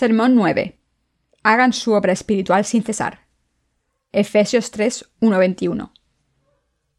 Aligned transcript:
Sermón 0.00 0.34
9. 0.34 0.80
Hagan 1.42 1.74
su 1.74 1.92
obra 1.92 2.14
espiritual 2.14 2.64
sin 2.64 2.82
cesar. 2.82 3.26
Efesios 4.12 4.70
3, 4.70 5.12
1-21. 5.20 5.92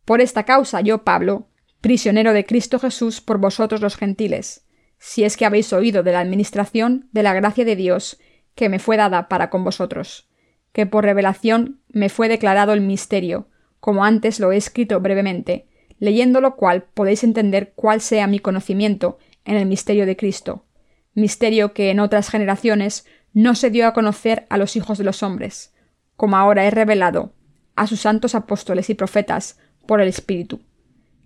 Por 0.06 0.22
esta 0.22 0.44
causa 0.44 0.82
yo, 0.82 1.04
Pablo, 1.04 1.50
prisionero 1.82 2.32
de 2.32 2.46
Cristo 2.46 2.78
Jesús 2.78 3.20
por 3.20 3.40
vosotros 3.40 3.82
los 3.82 3.98
gentiles, 3.98 4.68
si 5.00 5.24
es 5.24 5.36
que 5.36 5.48
habéis 5.48 5.74
oído 5.74 6.04
de 6.04 6.12
la 6.12 6.20
administración 6.20 7.10
de 7.12 7.24
la 7.24 7.34
gracia 7.34 7.66
de 7.66 7.76
Dios 7.76 8.20
que 8.54 8.70
me 8.70 8.78
fue 8.78 8.98
dada 8.98 9.30
para 9.30 9.50
con 9.50 9.64
vosotros, 9.64 10.30
que 10.72 10.86
por 10.86 11.04
revelación 11.04 11.82
me 11.90 12.08
fue 12.08 12.28
declarado 12.28 12.72
el 12.72 12.82
misterio, 12.82 13.50
como 13.80 14.06
antes 14.06 14.40
lo 14.40 14.52
he 14.52 14.58
escrito 14.58 15.00
brevemente, 15.00 15.68
leyendo 15.98 16.40
lo 16.40 16.56
cual 16.56 16.84
podéis 16.84 17.24
entender 17.24 17.74
cuál 17.76 18.00
sea 18.00 18.28
mi 18.28 18.38
conocimiento 18.38 19.18
en 19.44 19.56
el 19.56 19.66
misterio 19.66 20.06
de 20.06 20.16
Cristo, 20.16 20.66
misterio 21.14 21.74
que 21.74 21.92
en 21.92 22.00
otras 22.00 22.30
generaciones 22.30 23.06
no 23.34 23.56
se 23.56 23.70
dio 23.70 23.88
a 23.88 23.94
conocer 23.94 24.46
a 24.50 24.58
los 24.58 24.76
hijos 24.76 24.98
de 24.98 25.04
los 25.04 25.24
hombres, 25.24 25.74
como 26.16 26.38
ahora 26.38 26.66
he 26.66 26.72
revelado 26.72 27.34
a 27.76 27.88
sus 27.88 28.02
santos 28.02 28.36
apóstoles 28.36 28.90
y 28.90 28.94
profetas 28.94 29.58
por 29.88 30.02
el 30.02 30.08
Espíritu, 30.08 30.62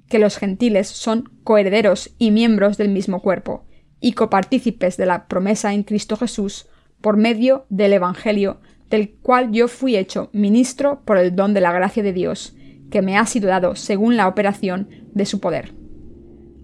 que 0.07 0.19
los 0.19 0.37
gentiles 0.37 0.87
son 0.87 1.31
coherederos 1.43 2.11
y 2.17 2.31
miembros 2.31 2.77
del 2.77 2.89
mismo 2.89 3.21
cuerpo, 3.21 3.65
y 3.99 4.13
copartícipes 4.13 4.97
de 4.97 5.05
la 5.05 5.27
promesa 5.27 5.73
en 5.73 5.83
Cristo 5.83 6.15
Jesús 6.15 6.67
por 7.01 7.17
medio 7.17 7.65
del 7.69 7.93
Evangelio, 7.93 8.59
del 8.89 9.15
cual 9.15 9.51
yo 9.51 9.67
fui 9.67 9.95
hecho 9.95 10.29
ministro 10.31 11.01
por 11.05 11.17
el 11.17 11.35
don 11.35 11.53
de 11.53 11.61
la 11.61 11.71
gracia 11.71 12.03
de 12.03 12.13
Dios, 12.13 12.55
que 12.91 13.01
me 13.01 13.17
ha 13.17 13.25
sido 13.25 13.47
dado 13.47 13.75
según 13.75 14.15
la 14.15 14.27
operación 14.27 14.89
de 15.13 15.25
su 15.25 15.39
poder. 15.39 15.73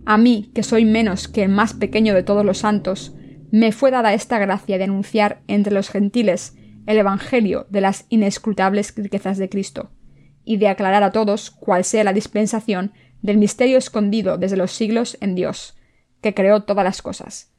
A 0.05 0.17
mí, 0.17 0.51
que 0.53 0.63
soy 0.63 0.85
menos 0.85 1.27
que 1.27 1.43
el 1.43 1.49
más 1.49 1.73
pequeño 1.73 2.13
de 2.13 2.23
todos 2.23 2.45
los 2.45 2.59
santos, 2.59 3.13
me 3.51 3.73
fue 3.73 3.91
dada 3.91 4.13
esta 4.13 4.39
gracia 4.39 4.77
de 4.77 4.85
anunciar 4.85 5.41
entre 5.47 5.73
los 5.73 5.89
gentiles 5.89 6.55
el 6.87 6.97
Evangelio 6.97 7.67
de 7.69 7.81
las 7.81 8.05
inescrutables 8.09 8.93
riquezas 8.95 9.37
de 9.37 9.49
Cristo, 9.49 9.91
y 10.43 10.57
de 10.57 10.69
aclarar 10.69 11.03
a 11.03 11.11
todos 11.11 11.51
cuál 11.51 11.83
sea 11.83 12.03
la 12.03 12.13
dispensación 12.13 12.93
del 13.21 13.37
misterio 13.37 13.77
escondido 13.77 14.37
desde 14.37 14.57
los 14.57 14.71
siglos 14.71 15.17
en 15.21 15.35
Dios, 15.35 15.77
que 16.21 16.33
creó 16.33 16.63
todas 16.63 16.83
las 16.83 17.01
cosas, 17.01 17.51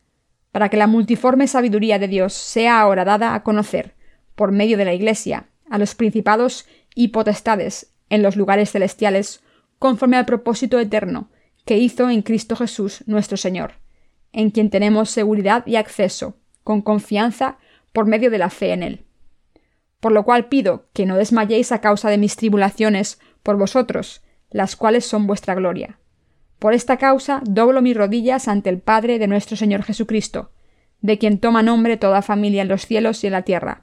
para 0.51 0.69
que 0.71 0.77
la 0.77 0.87
multiforme 0.87 1.47
sabiduría 1.47 1.99
de 1.99 2.09
Dios 2.09 2.33
sea 2.33 2.81
ahora 2.81 3.05
dada 3.05 3.35
a 3.35 3.43
conocer, 3.43 3.95
por 4.35 4.51
medio 4.51 4.77
de 4.77 4.87
la 4.87 4.95
Iglesia, 4.95 5.51
a 5.71 5.79
los 5.79 5.95
principados 5.95 6.67
y 6.95 7.09
potestades 7.09 7.95
en 8.09 8.23
los 8.23 8.37
lugares 8.37 8.73
celestiales, 8.73 9.43
conforme 9.79 10.17
al 10.17 10.27
propósito 10.27 10.79
eterno 10.79 11.31
que 11.65 11.79
hizo 11.79 12.11
en 12.11 12.23
Cristo 12.23 12.57
Jesús 12.57 13.05
nuestro 13.07 13.37
Señor, 13.37 13.82
en 14.33 14.51
quien 14.51 14.71
tenemos 14.71 15.11
seguridad 15.11 15.67
y 15.67 15.77
acceso, 15.77 16.37
con 16.65 16.83
confianza, 16.83 17.59
por 17.93 18.07
medio 18.07 18.31
de 18.31 18.39
la 18.39 18.51
fe 18.51 18.73
en 18.73 18.83
Él. 18.83 19.05
Por 20.01 20.13
lo 20.13 20.25
cual 20.25 20.49
pido 20.49 20.87
que 20.93 21.07
no 21.07 21.17
desmayéis 21.17 21.73
a 21.73 21.81
causa 21.81 22.11
de 22.11 22.19
mis 22.19 22.37
tribulaciones 22.37 23.21
por 23.43 23.57
vosotros, 23.57 24.23
las 24.51 24.77
cuales 24.77 25.05
son 25.05 25.27
vuestra 25.27 25.55
gloria. 25.55 25.99
Por 26.59 26.75
esta 26.75 26.97
causa 26.97 27.43
doblo 27.45 27.83
mis 27.83 27.97
rodillas 27.97 28.49
ante 28.49 28.71
el 28.71 28.79
Padre 28.81 29.19
de 29.19 29.27
nuestro 29.27 29.57
Señor 29.57 29.83
Jesucristo, 29.83 30.53
de 31.01 31.19
quien 31.19 31.39
toma 31.39 31.63
nombre 31.63 31.97
toda 31.97 32.23
familia 32.23 32.63
en 32.63 32.69
los 32.69 32.87
cielos 32.87 33.23
y 33.25 33.27
en 33.27 33.33
la 33.33 33.43
tierra, 33.43 33.83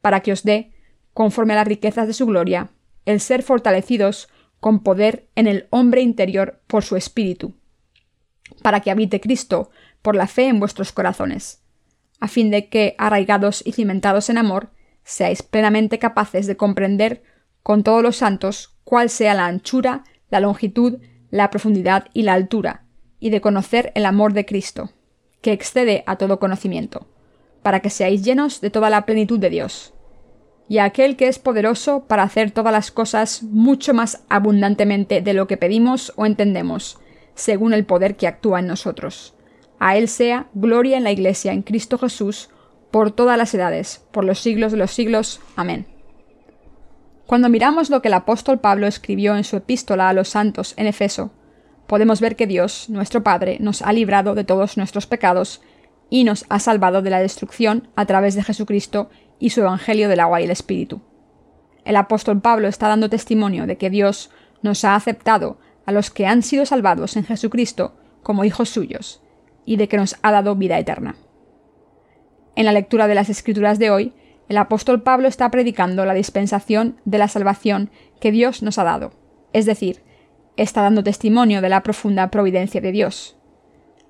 para 0.00 0.20
que 0.20 0.32
os 0.32 0.42
dé, 0.42 0.72
conforme 1.14 1.52
a 1.54 1.56
las 1.56 1.68
riquezas 1.68 2.06
de 2.06 2.12
su 2.12 2.26
gloria, 2.26 2.70
el 3.06 3.20
ser 3.20 3.42
fortalecidos 3.42 4.28
con 4.60 4.82
poder 4.82 5.28
en 5.36 5.46
el 5.46 5.68
hombre 5.70 6.00
interior 6.00 6.60
por 6.66 6.84
su 6.84 6.96
espíritu, 6.96 7.54
para 8.62 8.80
que 8.80 8.90
habite 8.90 9.20
Cristo 9.20 9.70
por 10.08 10.16
la 10.16 10.26
fe 10.26 10.48
en 10.48 10.58
vuestros 10.58 10.90
corazones, 10.90 11.60
a 12.18 12.28
fin 12.28 12.50
de 12.50 12.70
que, 12.70 12.94
arraigados 12.96 13.62
y 13.66 13.72
cimentados 13.72 14.30
en 14.30 14.38
amor, 14.38 14.70
seáis 15.04 15.42
plenamente 15.42 15.98
capaces 15.98 16.46
de 16.46 16.56
comprender 16.56 17.22
con 17.62 17.82
todos 17.82 18.02
los 18.02 18.16
santos 18.16 18.74
cuál 18.84 19.10
sea 19.10 19.34
la 19.34 19.44
anchura, 19.44 20.04
la 20.30 20.40
longitud, 20.40 20.96
la 21.28 21.50
profundidad 21.50 22.06
y 22.14 22.22
la 22.22 22.32
altura, 22.32 22.86
y 23.20 23.28
de 23.28 23.42
conocer 23.42 23.92
el 23.94 24.06
amor 24.06 24.32
de 24.32 24.46
Cristo, 24.46 24.92
que 25.42 25.52
excede 25.52 26.04
a 26.06 26.16
todo 26.16 26.38
conocimiento, 26.38 27.06
para 27.62 27.80
que 27.80 27.90
seáis 27.90 28.24
llenos 28.24 28.62
de 28.62 28.70
toda 28.70 28.88
la 28.88 29.04
plenitud 29.04 29.38
de 29.38 29.50
Dios 29.50 29.92
y 30.70 30.78
a 30.78 30.84
aquel 30.84 31.16
que 31.16 31.28
es 31.28 31.38
poderoso 31.38 32.06
para 32.06 32.22
hacer 32.22 32.50
todas 32.50 32.72
las 32.72 32.90
cosas 32.90 33.42
mucho 33.42 33.92
más 33.92 34.24
abundantemente 34.30 35.20
de 35.20 35.34
lo 35.34 35.46
que 35.46 35.58
pedimos 35.58 36.14
o 36.16 36.24
entendemos, 36.24 36.98
según 37.34 37.74
el 37.74 37.84
poder 37.84 38.16
que 38.16 38.26
actúa 38.26 38.60
en 38.60 38.68
nosotros. 38.68 39.34
A 39.78 39.96
Él 39.96 40.08
sea 40.08 40.48
gloria 40.54 40.96
en 40.96 41.04
la 41.04 41.12
Iglesia, 41.12 41.52
en 41.52 41.62
Cristo 41.62 41.98
Jesús, 41.98 42.50
por 42.90 43.10
todas 43.12 43.38
las 43.38 43.52
edades, 43.54 44.04
por 44.12 44.24
los 44.24 44.40
siglos 44.40 44.72
de 44.72 44.78
los 44.78 44.90
siglos. 44.90 45.40
Amén. 45.56 45.86
Cuando 47.26 47.48
miramos 47.48 47.90
lo 47.90 48.00
que 48.00 48.08
el 48.08 48.14
apóstol 48.14 48.58
Pablo 48.58 48.86
escribió 48.86 49.36
en 49.36 49.44
su 49.44 49.56
epístola 49.56 50.08
a 50.08 50.14
los 50.14 50.30
santos 50.30 50.72
en 50.78 50.86
Efeso, 50.86 51.30
podemos 51.86 52.20
ver 52.20 52.36
que 52.36 52.46
Dios, 52.46 52.88
nuestro 52.88 53.22
Padre, 53.22 53.58
nos 53.60 53.82
ha 53.82 53.92
librado 53.92 54.34
de 54.34 54.44
todos 54.44 54.76
nuestros 54.76 55.06
pecados 55.06 55.60
y 56.10 56.24
nos 56.24 56.46
ha 56.48 56.58
salvado 56.58 57.02
de 57.02 57.10
la 57.10 57.20
destrucción 57.20 57.88
a 57.96 58.06
través 58.06 58.34
de 58.34 58.42
Jesucristo 58.42 59.10
y 59.38 59.50
su 59.50 59.60
Evangelio 59.60 60.08
del 60.08 60.20
agua 60.20 60.40
y 60.40 60.44
el 60.44 60.50
Espíritu. 60.50 61.02
El 61.84 61.96
apóstol 61.96 62.40
Pablo 62.40 62.68
está 62.68 62.88
dando 62.88 63.10
testimonio 63.10 63.66
de 63.66 63.76
que 63.76 63.90
Dios 63.90 64.30
nos 64.62 64.84
ha 64.84 64.94
aceptado 64.94 65.58
a 65.86 65.92
los 65.92 66.10
que 66.10 66.26
han 66.26 66.42
sido 66.42 66.66
salvados 66.66 67.16
en 67.16 67.24
Jesucristo 67.24 67.94
como 68.22 68.44
hijos 68.44 68.68
suyos, 68.68 69.22
y 69.68 69.76
de 69.76 69.86
que 69.86 69.98
nos 69.98 70.16
ha 70.22 70.32
dado 70.32 70.56
vida 70.56 70.78
eterna. 70.78 71.16
En 72.56 72.64
la 72.64 72.72
lectura 72.72 73.06
de 73.06 73.14
las 73.14 73.28
Escrituras 73.28 73.78
de 73.78 73.90
hoy, 73.90 74.14
el 74.48 74.56
apóstol 74.56 75.02
Pablo 75.02 75.28
está 75.28 75.50
predicando 75.50 76.06
la 76.06 76.14
dispensación 76.14 76.96
de 77.04 77.18
la 77.18 77.28
salvación 77.28 77.90
que 78.18 78.32
Dios 78.32 78.62
nos 78.62 78.78
ha 78.78 78.84
dado, 78.84 79.12
es 79.52 79.66
decir, 79.66 80.02
está 80.56 80.80
dando 80.80 81.04
testimonio 81.04 81.60
de 81.60 81.68
la 81.68 81.82
profunda 81.82 82.30
providencia 82.30 82.80
de 82.80 82.92
Dios. 82.92 83.36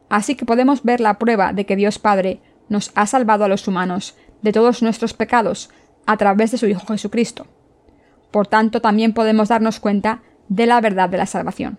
Así 0.08 0.36
que 0.36 0.46
podemos 0.46 0.84
ver 0.84 1.00
la 1.00 1.18
prueba 1.18 1.52
de 1.52 1.66
que 1.66 1.74
Dios 1.74 1.98
Padre 1.98 2.40
nos 2.68 2.92
ha 2.94 3.06
salvado 3.06 3.44
a 3.44 3.48
los 3.48 3.66
humanos 3.66 4.16
de 4.42 4.52
todos 4.52 4.80
nuestros 4.80 5.12
pecados 5.12 5.70
a 6.06 6.16
través 6.16 6.52
de 6.52 6.58
su 6.58 6.66
Hijo 6.66 6.86
Jesucristo. 6.86 7.48
Por 8.30 8.46
tanto, 8.46 8.80
también 8.80 9.12
podemos 9.12 9.48
darnos 9.48 9.80
cuenta 9.80 10.22
de 10.48 10.66
la 10.66 10.80
verdad 10.80 11.08
de 11.08 11.18
la 11.18 11.26
salvación. 11.26 11.78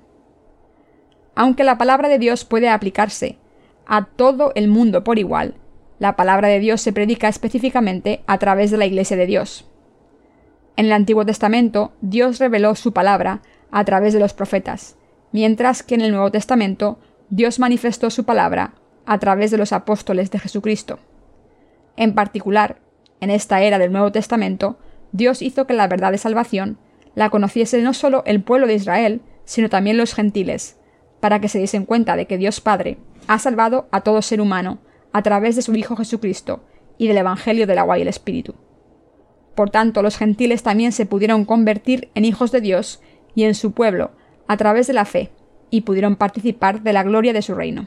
Aunque 1.34 1.64
la 1.64 1.78
palabra 1.78 2.10
de 2.10 2.20
Dios 2.20 2.44
puede 2.44 2.68
aplicarse 2.68 3.38
a 3.90 4.06
todo 4.06 4.52
el 4.54 4.68
mundo 4.68 5.04
por 5.04 5.18
igual, 5.18 5.56
la 5.98 6.16
palabra 6.16 6.48
de 6.48 6.60
Dios 6.60 6.80
se 6.80 6.94
predica 6.94 7.28
específicamente 7.28 8.22
a 8.28 8.38
través 8.38 8.70
de 8.70 8.78
la 8.78 8.86
Iglesia 8.86 9.18
de 9.18 9.26
Dios. 9.26 9.68
En 10.78 10.86
el 10.86 10.92
Antiguo 10.92 11.26
Testamento, 11.26 11.92
Dios 12.00 12.38
reveló 12.38 12.76
su 12.76 12.94
palabra 12.94 13.42
a 13.72 13.84
través 13.86 14.14
de 14.14 14.20
los 14.20 14.34
profetas, 14.34 14.96
mientras 15.32 15.82
que 15.82 15.96
en 15.96 16.02
el 16.02 16.12
Nuevo 16.12 16.32
Testamento, 16.32 17.00
Dios 17.32 17.58
manifestó 17.58 18.12
su 18.12 18.26
palabra 18.26 18.76
a 19.08 19.18
través 19.18 19.50
de 19.50 19.58
los 19.58 19.74
apóstoles 19.74 20.30
de 20.30 20.38
Jesucristo. 20.38 21.00
En 21.98 22.14
particular, 22.14 22.78
en 23.22 23.32
esta 23.32 23.64
era 23.64 23.80
del 23.80 23.92
Nuevo 23.92 24.12
Testamento, 24.12 24.78
Dios 25.14 25.42
hizo 25.42 25.66
que 25.66 25.74
la 25.74 25.88
verdad 25.88 26.12
de 26.12 26.20
salvación 26.20 26.78
la 27.16 27.32
conociese 27.32 27.82
no 27.82 27.96
solo 27.96 28.22
el 28.28 28.44
pueblo 28.44 28.68
de 28.68 28.76
Israel, 28.76 29.22
sino 29.46 29.68
también 29.68 29.98
los 29.98 30.14
gentiles, 30.14 30.78
para 31.20 31.42
que 31.42 31.50
se 31.50 31.58
diesen 31.58 31.86
cuenta 31.86 32.16
de 32.16 32.28
que 32.28 32.38
Dios 32.38 32.62
Padre 32.62 33.00
ha 33.30 33.38
salvado 33.38 33.88
a 33.92 34.02
todo 34.02 34.24
ser 34.24 34.42
humano 34.42 34.80
a 35.14 35.22
través 35.22 35.56
de 35.56 35.62
su 35.62 35.76
Hijo 35.76 35.96
Jesucristo 35.96 36.64
y 36.98 37.08
del 37.08 37.18
Evangelio 37.18 37.68
del 37.68 37.78
agua 37.78 38.00
y 38.00 38.02
el 38.02 38.08
Espíritu. 38.08 38.56
Por 39.54 39.70
tanto, 39.70 40.02
los 40.02 40.18
gentiles 40.18 40.64
también 40.64 40.92
se 40.92 41.06
pudieron 41.06 41.46
convertir 41.46 42.10
en 42.16 42.26
hijos 42.26 42.52
de 42.52 42.60
Dios 42.60 43.02
y 43.36 43.44
en 43.44 43.54
su 43.54 43.74
pueblo 43.74 44.12
a 44.48 44.58
través 44.58 44.88
de 44.88 44.94
la 44.94 45.06
fe, 45.06 45.30
y 45.70 45.82
pudieron 45.82 46.16
participar 46.16 46.82
de 46.82 46.92
la 46.92 47.04
gloria 47.04 47.32
de 47.32 47.44
su 47.44 47.54
reino. 47.54 47.86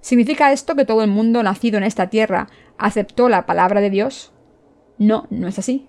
¿Significa 0.00 0.52
esto 0.52 0.76
que 0.76 0.84
todo 0.84 1.02
el 1.02 1.10
mundo 1.10 1.42
nacido 1.42 1.76
en 1.76 1.82
esta 1.82 2.08
tierra 2.08 2.48
aceptó 2.78 3.28
la 3.28 3.44
palabra 3.44 3.80
de 3.80 3.90
Dios? 3.90 4.32
No, 4.98 5.26
no 5.30 5.48
es 5.48 5.58
así. 5.58 5.88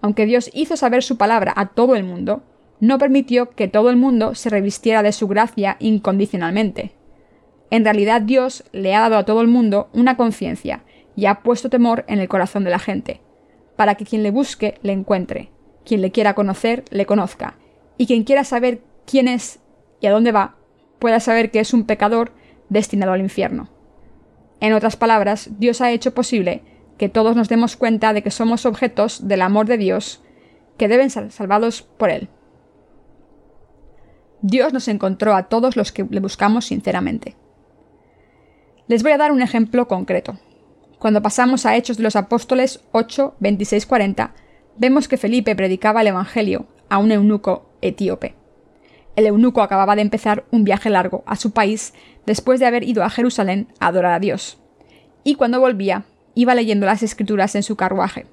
Aunque 0.00 0.26
Dios 0.26 0.50
hizo 0.52 0.76
saber 0.76 1.04
su 1.04 1.16
palabra 1.16 1.52
a 1.54 1.66
todo 1.66 1.94
el 1.94 2.02
mundo, 2.02 2.42
no 2.80 2.98
permitió 2.98 3.50
que 3.50 3.68
todo 3.68 3.88
el 3.88 3.96
mundo 3.96 4.34
se 4.34 4.50
revistiera 4.50 5.04
de 5.04 5.12
su 5.12 5.28
gracia 5.28 5.76
incondicionalmente. 5.78 6.96
En 7.74 7.84
realidad 7.84 8.22
Dios 8.22 8.62
le 8.70 8.94
ha 8.94 9.00
dado 9.00 9.16
a 9.16 9.24
todo 9.24 9.40
el 9.40 9.48
mundo 9.48 9.88
una 9.92 10.16
conciencia 10.16 10.84
y 11.16 11.26
ha 11.26 11.40
puesto 11.40 11.70
temor 11.70 12.04
en 12.06 12.20
el 12.20 12.28
corazón 12.28 12.62
de 12.62 12.70
la 12.70 12.78
gente, 12.78 13.20
para 13.74 13.96
que 13.96 14.04
quien 14.04 14.22
le 14.22 14.30
busque 14.30 14.78
le 14.82 14.92
encuentre, 14.92 15.50
quien 15.84 16.00
le 16.00 16.12
quiera 16.12 16.34
conocer 16.34 16.84
le 16.90 17.04
conozca, 17.04 17.56
y 17.98 18.06
quien 18.06 18.22
quiera 18.22 18.44
saber 18.44 18.80
quién 19.06 19.26
es 19.26 19.58
y 20.00 20.06
a 20.06 20.12
dónde 20.12 20.30
va, 20.30 20.54
pueda 21.00 21.18
saber 21.18 21.50
que 21.50 21.58
es 21.58 21.74
un 21.74 21.82
pecador 21.82 22.30
destinado 22.68 23.10
al 23.10 23.20
infierno. 23.20 23.68
En 24.60 24.72
otras 24.72 24.94
palabras, 24.94 25.50
Dios 25.58 25.80
ha 25.80 25.90
hecho 25.90 26.14
posible 26.14 26.62
que 26.96 27.08
todos 27.08 27.34
nos 27.34 27.48
demos 27.48 27.74
cuenta 27.74 28.12
de 28.12 28.22
que 28.22 28.30
somos 28.30 28.66
objetos 28.66 29.26
del 29.26 29.42
amor 29.42 29.66
de 29.66 29.78
Dios, 29.78 30.22
que 30.78 30.86
deben 30.86 31.10
ser 31.10 31.32
salvados 31.32 31.82
por 31.82 32.10
Él. 32.10 32.28
Dios 34.42 34.72
nos 34.72 34.86
encontró 34.86 35.34
a 35.34 35.48
todos 35.48 35.76
los 35.76 35.90
que 35.90 36.06
le 36.08 36.20
buscamos 36.20 36.66
sinceramente. 36.66 37.34
Les 38.86 39.02
voy 39.02 39.12
a 39.12 39.18
dar 39.18 39.32
un 39.32 39.40
ejemplo 39.40 39.88
concreto. 39.88 40.36
Cuando 40.98 41.22
pasamos 41.22 41.64
a 41.64 41.74
Hechos 41.74 41.96
de 41.96 42.02
los 42.02 42.16
Apóstoles 42.16 42.84
8, 42.92 43.36
26, 43.40 43.86
40, 43.86 44.34
vemos 44.76 45.08
que 45.08 45.16
Felipe 45.16 45.56
predicaba 45.56 46.02
el 46.02 46.08
Evangelio 46.08 46.66
a 46.90 46.98
un 46.98 47.10
eunuco 47.10 47.70
etíope. 47.80 48.34
El 49.16 49.26
eunuco 49.26 49.62
acababa 49.62 49.96
de 49.96 50.02
empezar 50.02 50.44
un 50.50 50.64
viaje 50.64 50.90
largo 50.90 51.24
a 51.26 51.36
su 51.36 51.52
país 51.52 51.94
después 52.26 52.60
de 52.60 52.66
haber 52.66 52.82
ido 52.82 53.02
a 53.04 53.08
Jerusalén 53.08 53.68
a 53.80 53.86
adorar 53.86 54.12
a 54.12 54.18
Dios. 54.18 54.58
Y 55.22 55.36
cuando 55.36 55.60
volvía, 55.60 56.04
iba 56.34 56.54
leyendo 56.54 56.84
las 56.84 57.02
escrituras 57.02 57.54
en 57.54 57.62
su 57.62 57.76
carruaje. 57.76 58.26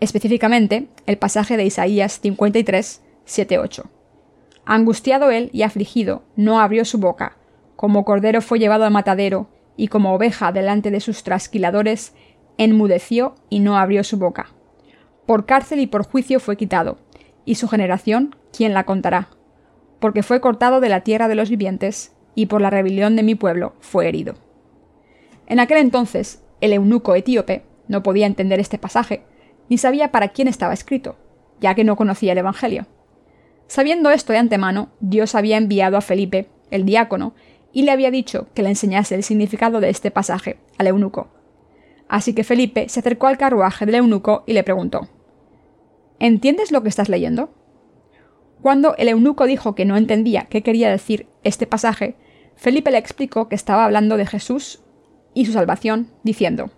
Específicamente, 0.00 0.88
el 1.06 1.16
pasaje 1.16 1.56
de 1.56 1.64
Isaías 1.64 2.20
53, 2.20 3.00
7, 3.24 3.58
8. 3.58 3.84
Angustiado 4.66 5.30
él 5.30 5.48
y 5.54 5.62
afligido, 5.62 6.22
no 6.36 6.60
abrió 6.60 6.84
su 6.84 6.98
boca. 6.98 7.38
Como 7.76 8.04
cordero 8.04 8.42
fue 8.42 8.58
llevado 8.58 8.84
al 8.84 8.92
matadero, 8.92 9.48
y 9.80 9.88
como 9.88 10.12
oveja 10.12 10.52
delante 10.52 10.90
de 10.90 11.00
sus 11.00 11.22
trasquiladores, 11.22 12.12
enmudeció 12.58 13.36
y 13.48 13.60
no 13.60 13.78
abrió 13.78 14.04
su 14.04 14.18
boca. 14.18 14.50
Por 15.24 15.46
cárcel 15.46 15.80
y 15.80 15.86
por 15.86 16.04
juicio 16.04 16.38
fue 16.38 16.58
quitado, 16.58 16.98
y 17.46 17.54
su 17.54 17.66
generación, 17.66 18.36
¿quién 18.54 18.74
la 18.74 18.84
contará? 18.84 19.30
Porque 19.98 20.22
fue 20.22 20.42
cortado 20.42 20.80
de 20.80 20.90
la 20.90 21.00
tierra 21.00 21.28
de 21.28 21.34
los 21.34 21.48
vivientes, 21.48 22.14
y 22.34 22.44
por 22.44 22.60
la 22.60 22.68
rebelión 22.68 23.16
de 23.16 23.22
mi 23.22 23.34
pueblo 23.36 23.72
fue 23.80 24.06
herido. 24.06 24.34
En 25.46 25.60
aquel 25.60 25.78
entonces, 25.78 26.44
el 26.60 26.74
eunuco 26.74 27.14
etíope 27.14 27.64
no 27.88 28.02
podía 28.02 28.26
entender 28.26 28.60
este 28.60 28.76
pasaje, 28.76 29.24
ni 29.70 29.78
sabía 29.78 30.12
para 30.12 30.28
quién 30.28 30.46
estaba 30.46 30.74
escrito, 30.74 31.16
ya 31.58 31.74
que 31.74 31.84
no 31.84 31.96
conocía 31.96 32.32
el 32.32 32.38
Evangelio. 32.38 32.86
Sabiendo 33.66 34.10
esto 34.10 34.34
de 34.34 34.40
antemano, 34.40 34.90
Dios 35.00 35.34
había 35.34 35.56
enviado 35.56 35.96
a 35.96 36.02
Felipe, 36.02 36.50
el 36.70 36.84
diácono, 36.84 37.32
y 37.72 37.82
le 37.82 37.92
había 37.92 38.10
dicho 38.10 38.48
que 38.54 38.62
le 38.62 38.70
enseñase 38.70 39.14
el 39.14 39.22
significado 39.22 39.80
de 39.80 39.90
este 39.90 40.10
pasaje 40.10 40.58
al 40.78 40.86
eunuco. 40.88 41.28
Así 42.08 42.34
que 42.34 42.44
Felipe 42.44 42.88
se 42.88 43.00
acercó 43.00 43.28
al 43.28 43.38
carruaje 43.38 43.86
del 43.86 43.94
eunuco 43.96 44.42
y 44.46 44.52
le 44.52 44.64
preguntó 44.64 45.08
¿Entiendes 46.18 46.72
lo 46.72 46.82
que 46.82 46.88
estás 46.88 47.08
leyendo? 47.08 47.54
Cuando 48.60 48.94
el 48.96 49.08
eunuco 49.08 49.46
dijo 49.46 49.74
que 49.74 49.84
no 49.84 49.96
entendía 49.96 50.46
qué 50.50 50.62
quería 50.62 50.90
decir 50.90 51.28
este 51.44 51.66
pasaje, 51.66 52.16
Felipe 52.56 52.90
le 52.90 52.98
explicó 52.98 53.48
que 53.48 53.54
estaba 53.54 53.84
hablando 53.86 54.18
de 54.18 54.26
Jesús 54.26 54.82
y 55.32 55.46
su 55.46 55.52
salvación, 55.52 56.08
diciendo 56.22 56.70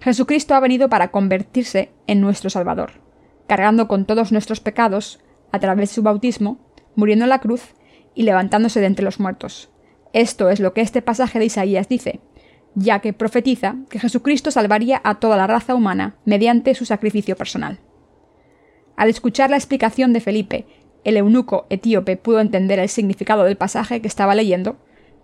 Jesucristo 0.00 0.54
ha 0.54 0.60
venido 0.60 0.90
para 0.90 1.10
convertirse 1.10 1.90
en 2.06 2.20
nuestro 2.20 2.50
Salvador, 2.50 3.00
cargando 3.46 3.88
con 3.88 4.04
todos 4.04 4.30
nuestros 4.30 4.60
pecados 4.60 5.20
a 5.52 5.58
través 5.58 5.88
de 5.88 5.94
su 5.94 6.02
bautismo, 6.02 6.58
muriendo 6.96 7.24
en 7.24 7.30
la 7.30 7.40
cruz 7.40 7.74
y 8.14 8.24
levantándose 8.24 8.80
de 8.80 8.86
entre 8.86 9.04
los 9.04 9.20
muertos. 9.20 9.70
Esto 10.16 10.48
es 10.48 10.60
lo 10.60 10.72
que 10.72 10.80
este 10.80 11.02
pasaje 11.02 11.38
de 11.38 11.44
Isaías 11.44 11.90
dice, 11.90 12.20
ya 12.74 13.00
que 13.00 13.12
profetiza 13.12 13.76
que 13.90 13.98
Jesucristo 13.98 14.50
salvaría 14.50 14.98
a 15.04 15.16
toda 15.16 15.36
la 15.36 15.46
raza 15.46 15.74
humana 15.74 16.16
mediante 16.24 16.74
su 16.74 16.86
sacrificio 16.86 17.36
personal. 17.36 17.80
Al 18.96 19.10
escuchar 19.10 19.50
la 19.50 19.58
explicación 19.58 20.14
de 20.14 20.22
Felipe, 20.22 20.64
el 21.04 21.18
eunuco 21.18 21.66
etíope 21.68 22.16
pudo 22.16 22.40
entender 22.40 22.78
el 22.78 22.88
significado 22.88 23.44
del 23.44 23.58
pasaje 23.58 24.00
que 24.00 24.08
estaba 24.08 24.34
leyendo, 24.34 24.78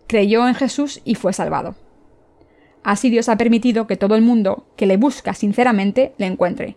creyó 0.09 0.47
en 0.47 0.55
Jesús 0.55 1.01
y 1.07 1.15
fue 1.15 1.33
salvado. 1.33 1.75
Así 2.83 3.09
Dios 3.09 3.31
ha 3.31 3.39
permitido 3.39 3.87
que 3.87 3.97
todo 3.97 4.15
el 4.15 4.21
mundo 4.21 4.67
que 4.77 4.85
le 4.85 4.99
busca 4.99 5.33
sinceramente 5.33 6.13
le 6.19 6.27
encuentre. 6.27 6.77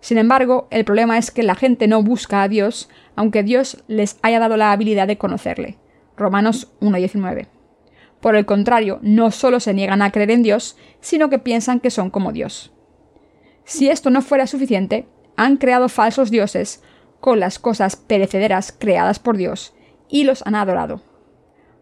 Sin 0.00 0.16
embargo, 0.16 0.68
el 0.70 0.86
problema 0.86 1.18
es 1.18 1.30
que 1.30 1.42
la 1.42 1.54
gente 1.54 1.86
no 1.86 2.02
busca 2.02 2.42
a 2.42 2.48
Dios, 2.48 2.88
aunque 3.14 3.42
Dios 3.42 3.84
les 3.88 4.16
haya 4.22 4.38
dado 4.38 4.56
la 4.56 4.72
habilidad 4.72 5.06
de 5.06 5.18
conocerle. 5.18 5.81
Romanos 6.16 6.72
1.19. 6.80 7.48
Por 8.20 8.36
el 8.36 8.46
contrario, 8.46 8.98
no 9.02 9.30
solo 9.30 9.58
se 9.58 9.74
niegan 9.74 10.00
a 10.00 10.12
creer 10.12 10.30
en 10.30 10.42
Dios, 10.42 10.76
sino 11.00 11.28
que 11.28 11.38
piensan 11.38 11.80
que 11.80 11.90
son 11.90 12.10
como 12.10 12.32
Dios. 12.32 12.72
Si 13.64 13.88
esto 13.88 14.10
no 14.10 14.22
fuera 14.22 14.46
suficiente, 14.46 15.06
han 15.36 15.56
creado 15.56 15.88
falsos 15.88 16.30
dioses 16.30 16.82
con 17.20 17.40
las 17.40 17.58
cosas 17.58 17.96
perecederas 17.96 18.72
creadas 18.76 19.18
por 19.18 19.36
Dios 19.36 19.74
y 20.08 20.24
los 20.24 20.46
han 20.46 20.54
adorado. 20.54 21.00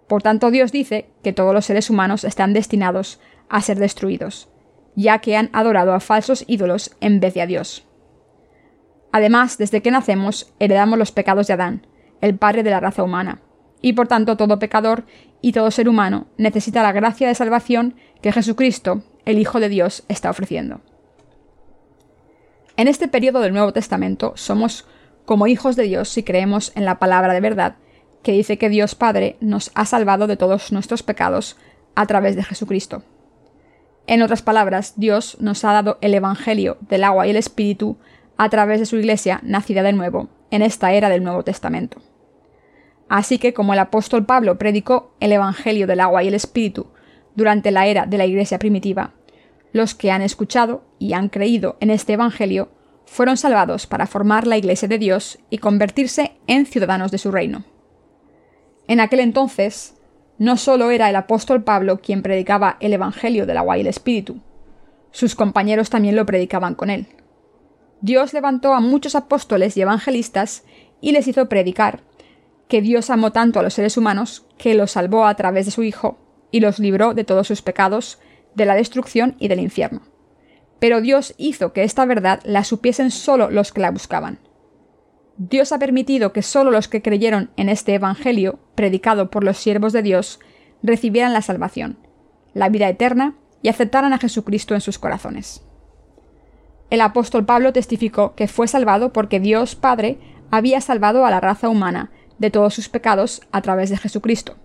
Por 0.06 0.22
tanto, 0.22 0.50
Dios 0.50 0.72
dice 0.72 1.10
que 1.22 1.32
todos 1.32 1.54
los 1.54 1.66
seres 1.66 1.90
humanos 1.90 2.24
están 2.24 2.52
destinados 2.52 3.20
a 3.48 3.60
ser 3.60 3.78
destruidos, 3.78 4.48
ya 4.96 5.18
que 5.18 5.36
han 5.36 5.50
adorado 5.52 5.92
a 5.92 6.00
falsos 6.00 6.44
ídolos 6.46 6.96
en 7.00 7.20
vez 7.20 7.34
de 7.34 7.42
a 7.42 7.46
Dios. 7.46 7.86
Además, 9.12 9.58
desde 9.58 9.82
que 9.82 9.90
nacemos, 9.90 10.52
heredamos 10.58 10.98
los 10.98 11.12
pecados 11.12 11.46
de 11.46 11.54
Adán, 11.54 11.86
el 12.20 12.36
padre 12.36 12.62
de 12.62 12.70
la 12.70 12.80
raza 12.80 13.02
humana, 13.02 13.40
y 13.82 13.94
por 13.94 14.08
tanto 14.08 14.36
todo 14.36 14.58
pecador 14.58 15.04
y 15.40 15.52
todo 15.52 15.70
ser 15.70 15.88
humano 15.88 16.26
necesita 16.36 16.82
la 16.82 16.92
gracia 16.92 17.28
de 17.28 17.34
salvación 17.34 17.94
que 18.20 18.32
Jesucristo, 18.32 19.02
el 19.24 19.38
Hijo 19.38 19.60
de 19.60 19.68
Dios, 19.68 20.04
está 20.08 20.30
ofreciendo. 20.30 20.80
En 22.76 22.88
este 22.88 23.08
periodo 23.08 23.40
del 23.40 23.52
Nuevo 23.52 23.72
Testamento 23.72 24.32
somos 24.36 24.86
como 25.24 25.46
hijos 25.46 25.76
de 25.76 25.84
Dios 25.84 26.08
si 26.08 26.22
creemos 26.22 26.72
en 26.74 26.84
la 26.84 26.98
palabra 26.98 27.34
de 27.34 27.40
verdad, 27.40 27.76
que 28.22 28.32
dice 28.32 28.58
que 28.58 28.68
Dios 28.68 28.94
Padre 28.94 29.36
nos 29.40 29.70
ha 29.74 29.84
salvado 29.84 30.26
de 30.26 30.36
todos 30.36 30.72
nuestros 30.72 31.02
pecados 31.02 31.56
a 31.94 32.06
través 32.06 32.36
de 32.36 32.42
Jesucristo. 32.42 33.02
En 34.06 34.22
otras 34.22 34.42
palabras, 34.42 34.94
Dios 34.96 35.36
nos 35.40 35.64
ha 35.64 35.72
dado 35.72 35.98
el 36.00 36.14
Evangelio 36.14 36.78
del 36.80 37.04
agua 37.04 37.26
y 37.26 37.30
el 37.30 37.36
Espíritu 37.36 37.96
a 38.36 38.48
través 38.48 38.80
de 38.80 38.86
su 38.86 38.96
Iglesia 38.96 39.40
nacida 39.42 39.82
de 39.82 39.92
nuevo, 39.92 40.28
en 40.50 40.62
esta 40.62 40.92
era 40.92 41.08
del 41.08 41.22
Nuevo 41.22 41.44
Testamento. 41.44 42.02
Así 43.10 43.38
que 43.38 43.52
como 43.52 43.72
el 43.72 43.80
apóstol 43.80 44.24
Pablo 44.24 44.56
predicó 44.56 45.16
el 45.18 45.32
Evangelio 45.32 45.88
del 45.88 45.98
agua 45.98 46.22
y 46.22 46.28
el 46.28 46.34
Espíritu 46.34 46.86
durante 47.34 47.72
la 47.72 47.88
era 47.88 48.06
de 48.06 48.16
la 48.16 48.24
Iglesia 48.24 48.60
primitiva, 48.60 49.14
los 49.72 49.96
que 49.96 50.12
han 50.12 50.22
escuchado 50.22 50.84
y 51.00 51.12
han 51.12 51.28
creído 51.28 51.76
en 51.80 51.90
este 51.90 52.12
Evangelio 52.12 52.68
fueron 53.06 53.36
salvados 53.36 53.88
para 53.88 54.06
formar 54.06 54.46
la 54.46 54.58
Iglesia 54.58 54.86
de 54.86 54.98
Dios 54.98 55.40
y 55.50 55.58
convertirse 55.58 56.36
en 56.46 56.66
ciudadanos 56.66 57.10
de 57.10 57.18
su 57.18 57.32
reino. 57.32 57.64
En 58.86 59.00
aquel 59.00 59.18
entonces, 59.18 59.96
no 60.38 60.56
solo 60.56 60.92
era 60.92 61.10
el 61.10 61.16
apóstol 61.16 61.64
Pablo 61.64 61.98
quien 61.98 62.22
predicaba 62.22 62.76
el 62.78 62.92
Evangelio 62.92 63.44
del 63.44 63.56
agua 63.56 63.76
y 63.76 63.80
el 63.80 63.88
Espíritu, 63.88 64.40
sus 65.10 65.34
compañeros 65.34 65.90
también 65.90 66.14
lo 66.14 66.26
predicaban 66.26 66.76
con 66.76 66.90
él. 66.90 67.08
Dios 68.02 68.32
levantó 68.34 68.72
a 68.72 68.78
muchos 68.78 69.16
apóstoles 69.16 69.76
y 69.76 69.82
evangelistas 69.82 70.62
y 71.00 71.10
les 71.10 71.26
hizo 71.26 71.48
predicar 71.48 72.08
que 72.70 72.80
Dios 72.80 73.10
amó 73.10 73.32
tanto 73.32 73.60
a 73.60 73.62
los 73.62 73.74
seres 73.74 73.98
humanos 73.98 74.46
que 74.56 74.74
los 74.74 74.92
salvó 74.92 75.26
a 75.26 75.34
través 75.34 75.66
de 75.66 75.72
su 75.72 75.82
Hijo 75.82 76.16
y 76.50 76.60
los 76.60 76.78
libró 76.78 77.12
de 77.12 77.24
todos 77.24 77.46
sus 77.46 77.60
pecados, 77.60 78.18
de 78.54 78.64
la 78.64 78.74
destrucción 78.74 79.36
y 79.38 79.48
del 79.48 79.60
infierno. 79.60 80.02
Pero 80.78 81.00
Dios 81.02 81.34
hizo 81.36 81.72
que 81.72 81.82
esta 81.82 82.06
verdad 82.06 82.40
la 82.44 82.64
supiesen 82.64 83.10
solo 83.10 83.50
los 83.50 83.72
que 83.72 83.80
la 83.80 83.90
buscaban. 83.90 84.38
Dios 85.36 85.72
ha 85.72 85.78
permitido 85.78 86.32
que 86.32 86.42
solo 86.42 86.70
los 86.70 86.86
que 86.86 87.02
creyeron 87.02 87.50
en 87.56 87.68
este 87.68 87.94
Evangelio, 87.94 88.60
predicado 88.76 89.30
por 89.30 89.42
los 89.42 89.58
siervos 89.58 89.92
de 89.92 90.02
Dios, 90.02 90.38
recibieran 90.82 91.32
la 91.32 91.42
salvación, 91.42 91.98
la 92.54 92.68
vida 92.68 92.88
eterna 92.88 93.34
y 93.62 93.68
aceptaran 93.68 94.12
a 94.12 94.18
Jesucristo 94.18 94.74
en 94.74 94.80
sus 94.80 94.98
corazones. 94.98 95.64
El 96.88 97.00
apóstol 97.00 97.44
Pablo 97.44 97.72
testificó 97.72 98.34
que 98.34 98.48
fue 98.48 98.68
salvado 98.68 99.12
porque 99.12 99.40
Dios 99.40 99.74
Padre 99.74 100.18
había 100.50 100.80
salvado 100.80 101.26
a 101.26 101.30
la 101.30 101.40
raza 101.40 101.68
humana 101.68 102.10
de 102.40 102.50
todos 102.50 102.74
sus 102.74 102.88
pecados 102.88 103.42
a 103.52 103.62
través 103.62 103.90
de 103.90 103.96
Jesucristo. 103.96 104.56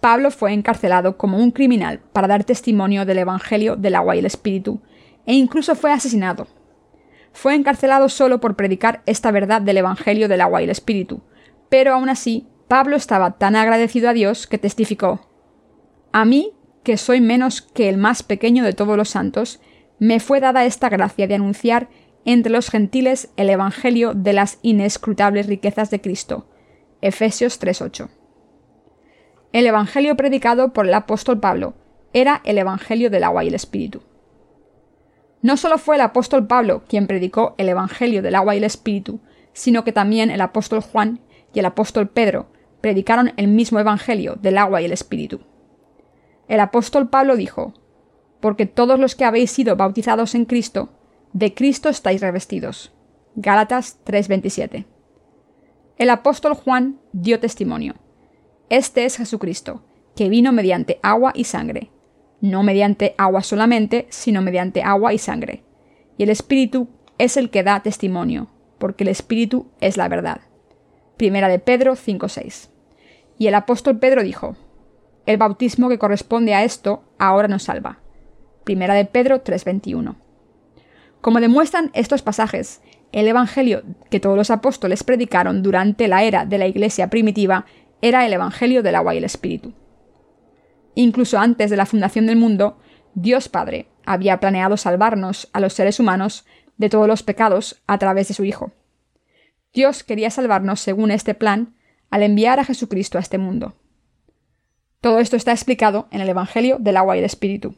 Pablo 0.00 0.30
fue 0.30 0.52
encarcelado 0.52 1.16
como 1.16 1.38
un 1.38 1.50
criminal 1.50 1.98
para 2.12 2.28
dar 2.28 2.44
testimonio 2.44 3.04
del 3.04 3.18
Evangelio 3.18 3.74
del 3.74 3.96
agua 3.96 4.14
y 4.14 4.20
el 4.20 4.26
Espíritu, 4.26 4.80
e 5.26 5.34
incluso 5.34 5.74
fue 5.74 5.90
asesinado 5.90 6.46
fue 7.36 7.54
encarcelado 7.54 8.08
solo 8.08 8.40
por 8.40 8.56
predicar 8.56 9.02
esta 9.04 9.30
verdad 9.30 9.60
del 9.60 9.76
Evangelio 9.76 10.26
del 10.26 10.40
agua 10.40 10.62
y 10.62 10.64
el 10.64 10.70
Espíritu, 10.70 11.20
pero 11.68 11.92
aún 11.92 12.08
así 12.08 12.46
Pablo 12.66 12.96
estaba 12.96 13.32
tan 13.32 13.56
agradecido 13.56 14.08
a 14.08 14.14
Dios 14.14 14.46
que 14.46 14.56
testificó 14.56 15.28
A 16.12 16.24
mí, 16.24 16.52
que 16.82 16.96
soy 16.96 17.20
menos 17.20 17.60
que 17.60 17.90
el 17.90 17.98
más 17.98 18.22
pequeño 18.22 18.64
de 18.64 18.72
todos 18.72 18.96
los 18.96 19.10
santos, 19.10 19.60
me 19.98 20.18
fue 20.18 20.40
dada 20.40 20.64
esta 20.64 20.88
gracia 20.88 21.26
de 21.26 21.34
anunciar 21.34 21.90
entre 22.24 22.50
los 22.50 22.70
gentiles 22.70 23.28
el 23.36 23.50
Evangelio 23.50 24.14
de 24.14 24.32
las 24.32 24.58
inescrutables 24.62 25.46
riquezas 25.46 25.90
de 25.90 26.00
Cristo. 26.00 26.46
Efesios 27.06 27.60
3:8. 27.60 28.08
El 29.52 29.64
Evangelio 29.68 30.16
predicado 30.16 30.72
por 30.72 30.88
el 30.88 30.94
apóstol 30.94 31.38
Pablo 31.38 31.74
era 32.12 32.42
el 32.44 32.58
Evangelio 32.58 33.10
del 33.10 33.22
agua 33.22 33.44
y 33.44 33.46
el 33.46 33.54
Espíritu. 33.54 34.02
No 35.40 35.56
solo 35.56 35.78
fue 35.78 35.94
el 35.94 36.00
apóstol 36.00 36.48
Pablo 36.48 36.82
quien 36.88 37.06
predicó 37.06 37.54
el 37.58 37.68
Evangelio 37.68 38.22
del 38.22 38.34
agua 38.34 38.56
y 38.56 38.58
el 38.58 38.64
Espíritu, 38.64 39.20
sino 39.52 39.84
que 39.84 39.92
también 39.92 40.32
el 40.32 40.40
apóstol 40.40 40.80
Juan 40.80 41.20
y 41.54 41.60
el 41.60 41.66
apóstol 41.66 42.08
Pedro 42.08 42.48
predicaron 42.80 43.32
el 43.36 43.46
mismo 43.46 43.78
Evangelio 43.78 44.34
del 44.34 44.58
agua 44.58 44.82
y 44.82 44.86
el 44.86 44.92
Espíritu. 44.92 45.42
El 46.48 46.58
apóstol 46.58 47.08
Pablo 47.08 47.36
dijo, 47.36 47.72
Porque 48.40 48.66
todos 48.66 48.98
los 48.98 49.14
que 49.14 49.24
habéis 49.24 49.52
sido 49.52 49.76
bautizados 49.76 50.34
en 50.34 50.44
Cristo, 50.44 50.88
de 51.32 51.54
Cristo 51.54 51.88
estáis 51.88 52.20
revestidos. 52.20 52.92
Gálatas 53.36 54.00
3:27. 54.04 54.95
El 55.98 56.10
apóstol 56.10 56.52
Juan 56.52 57.00
dio 57.12 57.40
testimonio. 57.40 57.94
Este 58.68 59.06
es 59.06 59.16
Jesucristo, 59.16 59.82
que 60.14 60.28
vino 60.28 60.52
mediante 60.52 61.00
agua 61.02 61.32
y 61.34 61.44
sangre, 61.44 61.90
no 62.42 62.62
mediante 62.62 63.14
agua 63.16 63.42
solamente, 63.42 64.06
sino 64.10 64.42
mediante 64.42 64.82
agua 64.82 65.14
y 65.14 65.18
sangre. 65.18 65.64
Y 66.18 66.24
el 66.24 66.28
Espíritu 66.28 66.88
es 67.16 67.38
el 67.38 67.48
que 67.48 67.62
da 67.62 67.80
testimonio, 67.80 68.50
porque 68.76 69.04
el 69.04 69.08
Espíritu 69.08 69.68
es 69.80 69.96
la 69.96 70.08
verdad. 70.08 70.42
Primera 71.16 71.48
de 71.48 71.60
Pedro 71.60 71.94
5.6. 71.94 72.68
Y 73.38 73.46
el 73.46 73.54
apóstol 73.54 73.98
Pedro 73.98 74.22
dijo, 74.22 74.54
El 75.24 75.38
bautismo 75.38 75.88
que 75.88 75.98
corresponde 75.98 76.52
a 76.52 76.62
esto 76.62 77.04
ahora 77.18 77.48
nos 77.48 77.62
salva. 77.62 78.00
Primera 78.64 78.92
de 78.92 79.06
Pedro 79.06 79.42
3.21. 79.42 80.14
Como 81.22 81.40
demuestran 81.40 81.90
estos 81.94 82.20
pasajes, 82.20 82.82
el 83.16 83.28
Evangelio 83.28 83.82
que 84.10 84.20
todos 84.20 84.36
los 84.36 84.50
apóstoles 84.50 85.02
predicaron 85.02 85.62
durante 85.62 86.06
la 86.06 86.22
era 86.22 86.44
de 86.44 86.58
la 86.58 86.66
Iglesia 86.66 87.08
primitiva 87.08 87.64
era 88.02 88.26
el 88.26 88.32
Evangelio 88.34 88.82
del 88.82 88.94
agua 88.94 89.14
y 89.14 89.18
el 89.18 89.24
Espíritu. 89.24 89.72
Incluso 90.94 91.38
antes 91.38 91.70
de 91.70 91.78
la 91.78 91.86
fundación 91.86 92.26
del 92.26 92.36
mundo, 92.36 92.78
Dios 93.14 93.48
Padre 93.48 93.88
había 94.04 94.38
planeado 94.38 94.76
salvarnos 94.76 95.48
a 95.54 95.60
los 95.60 95.72
seres 95.72 95.98
humanos 95.98 96.44
de 96.76 96.90
todos 96.90 97.08
los 97.08 97.22
pecados 97.22 97.80
a 97.86 97.96
través 97.96 98.28
de 98.28 98.34
su 98.34 98.44
Hijo. 98.44 98.72
Dios 99.72 100.04
quería 100.04 100.28
salvarnos 100.28 100.80
según 100.80 101.10
este 101.10 101.32
plan 101.32 101.74
al 102.10 102.22
enviar 102.22 102.60
a 102.60 102.66
Jesucristo 102.66 103.16
a 103.16 103.22
este 103.22 103.38
mundo. 103.38 103.76
Todo 105.00 105.20
esto 105.20 105.36
está 105.36 105.52
explicado 105.52 106.06
en 106.10 106.20
el 106.20 106.28
Evangelio 106.28 106.76
del 106.78 106.98
agua 106.98 107.16
y 107.16 107.20
el 107.20 107.24
Espíritu. 107.24 107.76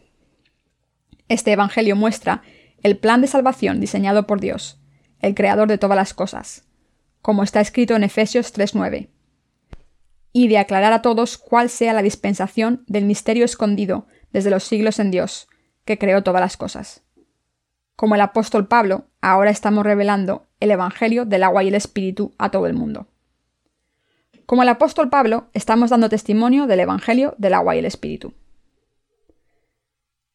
Este 1.29 1.53
Evangelio 1.53 1.95
muestra 1.95 2.43
el 2.83 2.97
plan 2.97 3.21
de 3.21 3.29
salvación 3.29 3.79
diseñado 3.79 4.27
por 4.27 4.41
Dios, 4.41 4.81
el 5.21 5.35
Creador 5.35 5.69
de 5.69 5.79
todas 5.79 5.97
las 5.97 6.15
cosas, 6.15 6.65
como 7.23 7.43
está 7.43 7.61
escrito 7.61 7.97
en 7.97 8.05
Efesios 8.05 8.55
3.9, 8.55 9.09
y 10.33 10.49
de 10.49 10.59
aclarar 10.59 10.93
a 10.93 11.03
todos 11.03 11.39
cuál 11.39 11.69
sea 11.69 11.93
la 11.93 12.03
dispensación 12.03 12.85
del 12.87 13.05
misterio 13.05 13.45
escondido 13.45 14.07
desde 14.33 14.51
los 14.51 14.65
siglos 14.65 14.99
en 14.99 15.11
Dios, 15.11 15.49
que 15.85 15.99
creó 15.99 16.23
todas 16.23 16.41
las 16.41 16.57
cosas. 16.57 17.03
Como 17.97 18.15
el 18.15 18.21
apóstol 18.21 18.69
Pablo, 18.69 19.07
ahora 19.21 19.51
estamos 19.51 19.85
revelando 19.85 20.47
el 20.61 20.71
Evangelio 20.71 21.25
del 21.25 21.43
agua 21.43 21.65
y 21.65 21.69
el 21.69 21.75
Espíritu 21.75 22.35
a 22.39 22.51
todo 22.51 22.67
el 22.67 22.75
mundo. 22.75 23.09
Como 24.47 24.63
el 24.63 24.69
apóstol 24.69 25.11
Pablo, 25.11 25.49
estamos 25.53 25.91
dando 25.91 26.09
testimonio 26.09 26.67
del 26.67 26.81
Evangelio 26.81 27.35
del 27.39 27.55
agua 27.55 27.75
y 27.75 27.81
el 27.81 27.85
Espíritu. 27.85 28.35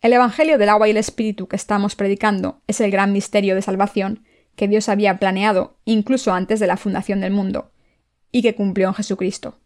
El 0.01 0.11
Evangelio 0.11 0.57
del 0.57 0.69
agua 0.69 0.87
y 0.87 0.91
el 0.91 0.97
Espíritu 0.97 1.47
que 1.47 1.55
estamos 1.55 1.95
predicando 1.95 2.61
es 2.67 2.81
el 2.81 2.91
gran 2.91 3.13
misterio 3.13 3.55
de 3.55 3.61
salvación 3.61 4.25
que 4.55 4.67
Dios 4.67 4.89
había 4.89 5.17
planeado 5.17 5.77
incluso 5.85 6.33
antes 6.33 6.59
de 6.59 6.67
la 6.67 6.77
fundación 6.77 7.21
del 7.21 7.31
mundo, 7.31 7.71
y 8.31 8.41
que 8.41 8.55
cumplió 8.55 8.87
en 8.87 8.93
Jesucristo. 8.93 9.59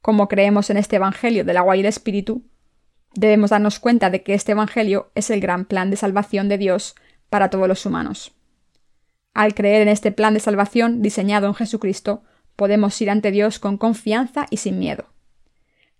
Como 0.00 0.28
creemos 0.28 0.70
en 0.70 0.76
este 0.76 0.96
Evangelio 0.96 1.44
del 1.44 1.56
agua 1.56 1.76
y 1.76 1.80
el 1.80 1.86
Espíritu, 1.86 2.42
debemos 3.14 3.50
darnos 3.50 3.78
cuenta 3.78 4.10
de 4.10 4.22
que 4.22 4.34
este 4.34 4.52
Evangelio 4.52 5.10
es 5.14 5.30
el 5.30 5.40
gran 5.40 5.64
plan 5.64 5.90
de 5.90 5.96
salvación 5.96 6.48
de 6.48 6.58
Dios 6.58 6.94
para 7.30 7.50
todos 7.50 7.68
los 7.68 7.86
humanos. 7.86 8.32
Al 9.34 9.54
creer 9.54 9.82
en 9.82 9.88
este 9.88 10.12
plan 10.12 10.34
de 10.34 10.40
salvación 10.40 11.02
diseñado 11.02 11.46
en 11.46 11.54
Jesucristo, 11.54 12.22
podemos 12.56 13.00
ir 13.00 13.10
ante 13.10 13.30
Dios 13.30 13.58
con 13.58 13.78
confianza 13.78 14.46
y 14.50 14.58
sin 14.58 14.78
miedo. 14.78 15.06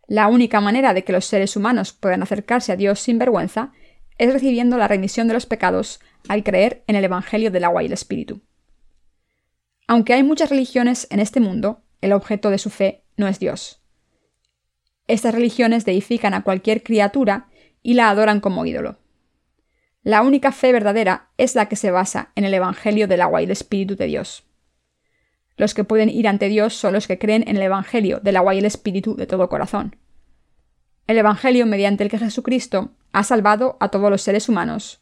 La 0.07 0.29
única 0.29 0.61
manera 0.61 0.93
de 0.93 1.05
que 1.05 1.13
los 1.13 1.25
seres 1.25 1.57
humanos 1.57 1.93
puedan 1.93 2.23
acercarse 2.23 2.73
a 2.73 2.77
Dios 2.77 3.01
sin 3.01 3.19
vergüenza 3.19 3.73
es 4.19 4.33
recibiendo 4.33 4.77
la 4.77 4.89
remisión 4.89 5.29
de 5.29 5.35
los 5.35 5.47
pecados 5.47 6.01
al 6.29 6.45
creer 6.45 6.85
en 6.87 6.97
el 6.97 7.05
Evangelio 7.05 7.51
del 7.51 7.65
agua 7.65 7.83
y 7.83 7.87
el 7.87 7.93
Espíritu. 7.93 8.43
Aunque 9.87 10.15
hay 10.15 10.23
muchas 10.23 10.51
religiones 10.51 11.07
en 11.11 11.21
este 11.21 11.41
mundo, 11.41 11.83
el 12.01 12.13
objeto 12.13 12.51
de 12.51 12.59
su 12.59 12.71
fe 12.71 13.05
no 13.17 13.29
es 13.29 13.39
Dios. 13.39 13.83
Estas 15.07 15.35
religiones 15.35 15.85
deifican 15.85 16.35
a 16.35 16.43
cualquier 16.43 16.83
criatura 16.83 17.49
y 17.83 17.95
la 17.95 18.09
adoran 18.09 18.41
como 18.41 18.65
ídolo. 18.65 18.99
La 20.03 20.23
única 20.23 20.51
fe 20.51 20.73
verdadera 20.73 21.31
es 21.37 21.55
la 21.55 21.69
que 21.69 21.77
se 21.77 21.91
basa 21.91 22.33
en 22.35 22.45
el 22.45 22.55
Evangelio 22.55 23.07
del 23.07 23.21
agua 23.21 23.41
y 23.41 23.45
el 23.45 23.51
Espíritu 23.51 23.95
de 23.97 24.07
Dios. 24.07 24.45
Los 25.57 25.75
que 25.75 25.85
pueden 25.85 26.09
ir 26.09 26.27
ante 26.27 26.49
Dios 26.49 26.75
son 26.75 26.93
los 26.95 27.07
que 27.07 27.19
creen 27.19 27.45
en 27.47 27.57
el 27.57 27.63
Evangelio 27.63 28.19
del 28.21 28.37
agua 28.37 28.55
y 28.55 28.59
el 28.59 28.65
Espíritu 28.65 29.15
de 29.15 29.27
todo 29.27 29.49
corazón. 29.49 29.97
El 31.07 31.19
Evangelio 31.19 31.67
mediante 31.67 32.03
el 32.03 32.11
que 32.11 32.19
Jesucristo 32.19 32.93
ha 33.13 33.23
salvado 33.23 33.77
a 33.81 33.91
todos 33.91 34.11
los 34.11 34.23
seres 34.23 34.49
humanos. 34.49 35.02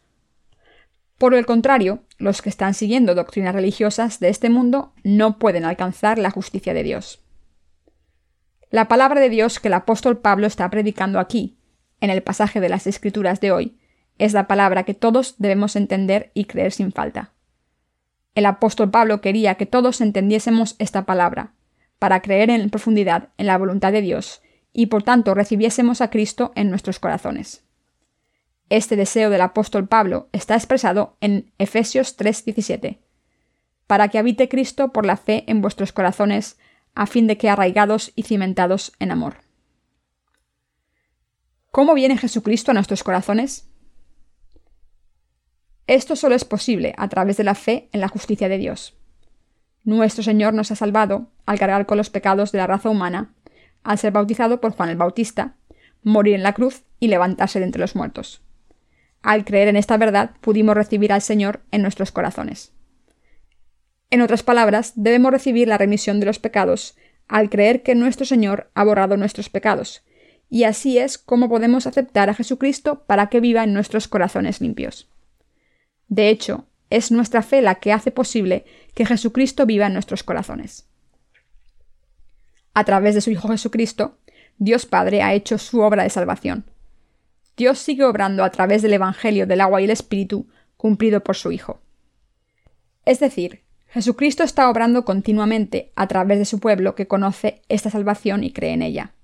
Por 1.20 1.34
el 1.34 1.44
contrario, 1.44 2.02
los 2.16 2.40
que 2.40 2.48
están 2.48 2.72
siguiendo 2.72 3.14
doctrinas 3.14 3.54
religiosas 3.54 4.20
de 4.20 4.30
este 4.30 4.48
mundo 4.48 4.94
no 5.04 5.38
pueden 5.38 5.66
alcanzar 5.66 6.18
la 6.18 6.30
justicia 6.30 6.72
de 6.72 6.82
Dios. 6.82 7.20
La 8.70 8.88
palabra 8.88 9.20
de 9.20 9.28
Dios 9.28 9.60
que 9.60 9.68
el 9.68 9.74
apóstol 9.74 10.16
Pablo 10.16 10.46
está 10.46 10.70
predicando 10.70 11.20
aquí, 11.20 11.58
en 12.00 12.08
el 12.08 12.22
pasaje 12.22 12.58
de 12.58 12.70
las 12.70 12.86
Escrituras 12.86 13.38
de 13.42 13.52
hoy, 13.52 13.78
es 14.16 14.32
la 14.32 14.46
palabra 14.46 14.84
que 14.84 14.94
todos 14.94 15.34
debemos 15.36 15.76
entender 15.76 16.30
y 16.32 16.46
creer 16.46 16.72
sin 16.72 16.90
falta. 16.90 17.34
El 18.34 18.46
apóstol 18.46 18.90
Pablo 18.90 19.20
quería 19.20 19.56
que 19.56 19.66
todos 19.66 20.00
entendiésemos 20.00 20.74
esta 20.78 21.04
palabra, 21.04 21.52
para 21.98 22.22
creer 22.22 22.48
en 22.48 22.70
profundidad 22.70 23.28
en 23.36 23.44
la 23.44 23.58
voluntad 23.58 23.92
de 23.92 24.00
Dios 24.00 24.40
y 24.72 24.86
por 24.86 25.02
tanto 25.02 25.34
recibiésemos 25.34 26.00
a 26.00 26.08
Cristo 26.08 26.50
en 26.54 26.70
nuestros 26.70 26.98
corazones. 26.98 27.62
Este 28.70 28.94
deseo 28.94 29.30
del 29.30 29.40
apóstol 29.40 29.88
Pablo 29.88 30.28
está 30.30 30.54
expresado 30.54 31.16
en 31.20 31.52
Efesios 31.58 32.16
3:17, 32.16 33.00
para 33.88 34.06
que 34.08 34.18
habite 34.18 34.48
Cristo 34.48 34.92
por 34.92 35.04
la 35.04 35.16
fe 35.16 35.42
en 35.48 35.60
vuestros 35.60 35.92
corazones, 35.92 36.56
a 36.94 37.06
fin 37.06 37.26
de 37.26 37.36
que 37.36 37.50
arraigados 37.50 38.12
y 38.14 38.22
cimentados 38.22 38.92
en 39.00 39.10
amor. 39.10 39.38
¿Cómo 41.72 41.94
viene 41.94 42.16
Jesucristo 42.16 42.70
a 42.70 42.74
nuestros 42.74 43.02
corazones? 43.02 43.68
Esto 45.88 46.14
solo 46.14 46.36
es 46.36 46.44
posible 46.44 46.94
a 46.96 47.08
través 47.08 47.36
de 47.36 47.44
la 47.44 47.56
fe 47.56 47.88
en 47.90 48.00
la 48.00 48.08
justicia 48.08 48.48
de 48.48 48.58
Dios. 48.58 48.96
Nuestro 49.82 50.22
Señor 50.22 50.54
nos 50.54 50.70
ha 50.70 50.76
salvado 50.76 51.32
al 51.44 51.58
cargar 51.58 51.86
con 51.86 51.98
los 51.98 52.10
pecados 52.10 52.52
de 52.52 52.58
la 52.58 52.68
raza 52.68 52.88
humana, 52.88 53.34
al 53.82 53.98
ser 53.98 54.12
bautizado 54.12 54.60
por 54.60 54.72
Juan 54.72 54.90
el 54.90 54.96
Bautista, 54.96 55.56
morir 56.04 56.34
en 56.36 56.44
la 56.44 56.52
cruz 56.52 56.84
y 57.00 57.08
levantarse 57.08 57.58
de 57.58 57.64
entre 57.64 57.80
los 57.80 57.96
muertos. 57.96 58.42
Al 59.22 59.44
creer 59.44 59.68
en 59.68 59.76
esta 59.76 59.96
verdad 59.96 60.32
pudimos 60.40 60.74
recibir 60.74 61.12
al 61.12 61.22
Señor 61.22 61.60
en 61.70 61.82
nuestros 61.82 62.12
corazones. 62.12 62.72
En 64.10 64.22
otras 64.22 64.42
palabras, 64.42 64.92
debemos 64.96 65.30
recibir 65.30 65.68
la 65.68 65.78
remisión 65.78 66.20
de 66.20 66.26
los 66.26 66.38
pecados 66.38 66.96
al 67.28 67.48
creer 67.48 67.82
que 67.82 67.94
nuestro 67.94 68.26
Señor 68.26 68.70
ha 68.74 68.82
borrado 68.82 69.16
nuestros 69.16 69.48
pecados, 69.48 70.02
y 70.48 70.64
así 70.64 70.98
es 70.98 71.16
como 71.16 71.48
podemos 71.48 71.86
aceptar 71.86 72.28
a 72.28 72.34
Jesucristo 72.34 73.04
para 73.06 73.28
que 73.28 73.38
viva 73.38 73.62
en 73.62 73.72
nuestros 73.72 74.08
corazones 74.08 74.60
limpios. 74.60 75.08
De 76.08 76.28
hecho, 76.28 76.66
es 76.90 77.12
nuestra 77.12 77.42
fe 77.42 77.62
la 77.62 77.76
que 77.76 77.92
hace 77.92 78.10
posible 78.10 78.64
que 78.94 79.06
Jesucristo 79.06 79.64
viva 79.64 79.86
en 79.86 79.92
nuestros 79.92 80.24
corazones. 80.24 80.88
A 82.74 82.84
través 82.84 83.14
de 83.14 83.20
su 83.20 83.30
Hijo 83.30 83.48
Jesucristo, 83.48 84.18
Dios 84.58 84.86
Padre 84.86 85.22
ha 85.22 85.34
hecho 85.34 85.56
su 85.56 85.80
obra 85.80 86.02
de 86.02 86.10
salvación. 86.10 86.64
Dios 87.56 87.78
sigue 87.78 88.04
obrando 88.04 88.44
a 88.44 88.50
través 88.50 88.82
del 88.82 88.92
Evangelio 88.92 89.46
del 89.46 89.60
agua 89.60 89.80
y 89.80 89.84
el 89.84 89.90
Espíritu 89.90 90.48
cumplido 90.76 91.22
por 91.22 91.36
su 91.36 91.52
Hijo. 91.52 91.80
Es 93.04 93.20
decir, 93.20 93.64
Jesucristo 93.88 94.44
está 94.44 94.70
obrando 94.70 95.04
continuamente 95.04 95.92
a 95.96 96.06
través 96.06 96.38
de 96.38 96.44
su 96.44 96.60
pueblo 96.60 96.94
que 96.94 97.08
conoce 97.08 97.62
esta 97.68 97.90
salvación 97.90 98.44
y 98.44 98.52
cree 98.52 98.72
en 98.72 98.82
ella. 98.82 99.14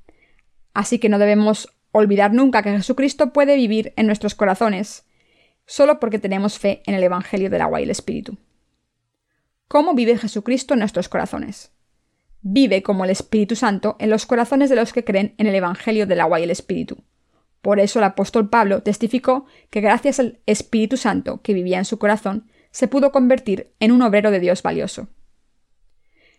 Así 0.75 0.99
que 0.99 1.09
no 1.09 1.19
debemos 1.19 1.69
olvidar 1.93 2.33
nunca 2.33 2.63
que 2.63 2.73
Jesucristo 2.73 3.33
puede 3.33 3.57
vivir 3.57 3.93
en 3.97 4.07
nuestros 4.07 4.35
corazones 4.35 5.07
solo 5.67 5.99
porque 5.99 6.19
tenemos 6.19 6.59
fe 6.59 6.83
en 6.87 6.95
el 6.95 7.03
Evangelio 7.03 7.51
del 7.51 7.61
agua 7.61 7.81
y 7.81 7.85
el 7.85 7.91
Espíritu. 7.91 8.39
¿Cómo 9.69 9.95
vive 9.95 10.17
Jesucristo 10.17 10.75
en 10.75 10.81
nuestros 10.81 11.09
corazones? 11.09 11.73
Vive 12.41 12.83
como 12.83 13.05
el 13.05 13.11
Espíritu 13.11 13.57
Santo 13.57 13.97
en 13.99 14.11
los 14.11 14.27
corazones 14.27 14.71
de 14.71 14.77
los 14.77 14.93
que 14.93 15.05
creen 15.05 15.35
en 15.39 15.49
el 15.49 15.55
Evangelio 15.57 16.07
del 16.07 16.21
agua 16.21 16.39
y 16.39 16.45
el 16.45 16.51
Espíritu. 16.51 16.99
Por 17.67 17.81
eso 17.81 17.99
el 17.99 18.05
apóstol 18.05 18.49
Pablo 18.49 18.85
testificó 18.85 19.45
que 19.71 19.81
gracias 19.81 20.21
al 20.21 20.39
Espíritu 20.47 20.97
Santo 20.97 21.43
que 21.43 21.53
vivía 21.53 21.79
en 21.79 21.85
su 21.85 21.99
corazón, 21.99 22.49
se 22.71 22.87
pudo 22.87 23.11
convertir 23.11 23.73
en 23.81 23.91
un 23.91 24.03
obrero 24.03 24.31
de 24.31 24.39
Dios 24.39 24.63
valioso. 24.63 25.09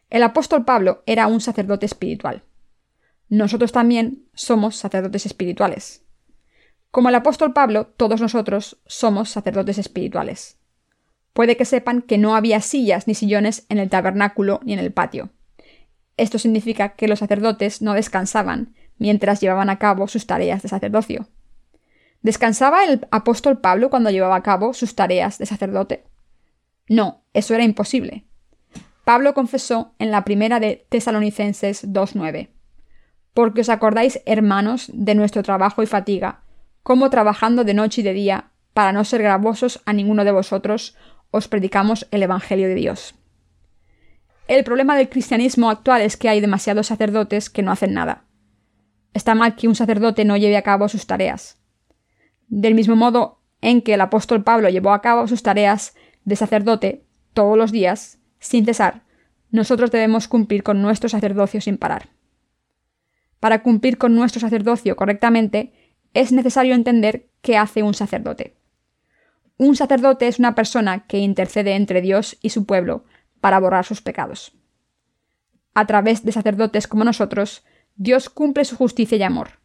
El 0.10 0.24
apóstol 0.24 0.64
Pablo 0.64 1.04
era 1.06 1.28
un 1.28 1.42
sacerdote 1.42 1.86
espiritual. 1.86 2.44
Nosotros 3.28 3.74
también 3.74 4.24
somos 4.36 4.78
sacerdotes 4.78 5.26
espirituales. 5.26 6.06
Como 6.92 7.10
el 7.10 7.16
apóstol 7.16 7.52
Pablo, 7.52 7.88
todos 7.88 8.22
nosotros 8.22 8.78
somos 8.86 9.30
sacerdotes 9.30 9.78
espirituales. 9.78 10.58
Puede 11.34 11.58
que 11.58 11.66
sepan 11.66 12.04
que 12.04 12.18
no 12.18 12.38
había 12.38 12.62
sillas 12.62 13.06
ni 13.06 13.16
sillones 13.16 13.66
en 13.68 13.80
el 13.80 13.90
tabernáculo 13.90 14.62
ni 14.64 14.72
en 14.72 14.80
el 14.80 14.94
patio. 14.94 15.32
Esto 16.16 16.40
significa 16.40 16.96
que 16.96 17.10
los 17.10 17.20
sacerdotes 17.20 17.82
no 17.82 17.96
descansaban 17.96 18.77
mientras 18.98 19.42
llevaban 19.42 19.70
a 19.70 19.80
cabo 19.80 20.08
sus 20.08 20.28
tareas 20.28 20.62
de 20.64 20.70
sacerdocio. 20.70 21.28
¿Descansaba 22.22 22.84
el 22.84 23.08
apóstol 23.12 23.60
Pablo 23.60 23.90
cuando 23.90 24.10
llevaba 24.10 24.36
a 24.36 24.44
cabo 24.44 24.74
sus 24.74 24.96
tareas 24.96 25.38
de 25.38 25.46
sacerdote? 25.46 26.04
No, 26.90 27.24
eso 27.34 27.54
era 27.54 27.64
imposible. 27.64 28.26
Pablo 29.04 29.34
confesó 29.34 29.94
en 30.00 30.12
la 30.12 30.26
primera 30.26 30.60
de 30.60 30.86
Tesalonicenses 30.90 31.88
2.9. 31.88 32.50
Porque 33.34 33.62
os 33.62 33.70
acordáis, 33.70 34.22
hermanos, 34.26 34.92
de 34.94 35.16
nuestro 35.16 35.44
trabajo 35.44 35.84
y 35.84 35.86
fatiga, 35.86 36.42
como 36.84 37.10
trabajando 37.10 37.64
de 37.64 37.74
noche 37.74 38.02
y 38.02 38.04
de 38.04 38.14
día, 38.14 38.52
para 38.74 38.92
no 38.92 39.04
ser 39.06 39.22
gravosos 39.22 39.82
a 39.86 39.94
ninguno 39.94 40.26
de 40.26 40.32
vosotros, 40.32 40.96
os 41.32 41.48
predicamos 41.48 42.08
el 42.12 42.24
Evangelio 42.24 42.68
de 42.68 42.76
Dios. 42.76 43.16
El 44.48 44.64
problema 44.64 44.96
del 44.96 45.10
cristianismo 45.10 45.70
actual 45.70 46.02
es 46.02 46.16
que 46.16 46.30
hay 46.30 46.40
demasiados 46.40 46.88
sacerdotes 46.88 47.50
que 47.50 47.64
no 47.64 47.72
hacen 47.72 47.94
nada. 47.94 48.27
Está 49.14 49.36
mal 49.36 49.56
que 49.56 49.68
un 49.68 49.76
sacerdote 49.76 50.26
no 50.26 50.38
lleve 50.38 50.58
a 50.58 50.62
cabo 50.62 50.90
sus 50.90 51.08
tareas. 51.08 51.58
Del 52.48 52.76
mismo 52.76 52.96
modo 52.96 53.42
en 53.62 53.82
que 53.82 53.94
el 53.94 54.02
apóstol 54.02 54.44
Pablo 54.44 54.70
llevó 54.70 54.92
a 54.94 55.02
cabo 55.02 55.28
sus 55.28 55.44
tareas 55.44 55.96
de 56.26 56.36
sacerdote 56.36 57.06
todos 57.34 57.58
los 57.58 57.72
días, 57.72 58.20
sin 58.40 58.66
cesar, 58.66 59.04
nosotros 59.52 59.92
debemos 59.92 60.28
cumplir 60.28 60.64
con 60.64 60.82
nuestro 60.82 61.10
sacerdocio 61.10 61.62
sin 61.62 61.78
parar. 61.78 62.10
Para 63.40 63.64
cumplir 63.64 63.98
con 63.98 64.16
nuestro 64.16 64.42
sacerdocio 64.42 64.96
correctamente, 64.96 65.74
es 66.14 66.32
necesario 66.32 66.76
entender 66.76 67.30
qué 67.42 67.58
hace 67.58 67.84
un 67.84 67.94
sacerdote. 67.94 68.58
Un 69.58 69.76
sacerdote 69.76 70.28
es 70.28 70.40
una 70.40 70.56
persona 70.56 71.06
que 71.08 71.20
intercede 71.20 71.76
entre 71.76 72.02
Dios 72.02 72.38
y 72.42 72.50
su 72.50 72.66
pueblo 72.66 73.06
para 73.42 73.60
borrar 73.60 73.86
sus 73.86 74.02
pecados. 74.02 74.54
A 75.74 75.86
través 75.86 76.24
de 76.24 76.32
sacerdotes 76.32 76.88
como 76.88 77.04
nosotros, 77.04 77.64
Dios 77.98 78.30
cumple 78.30 78.64
su 78.64 78.78
justicia 78.78 79.18
y 79.18 79.24
amor. 79.24 79.60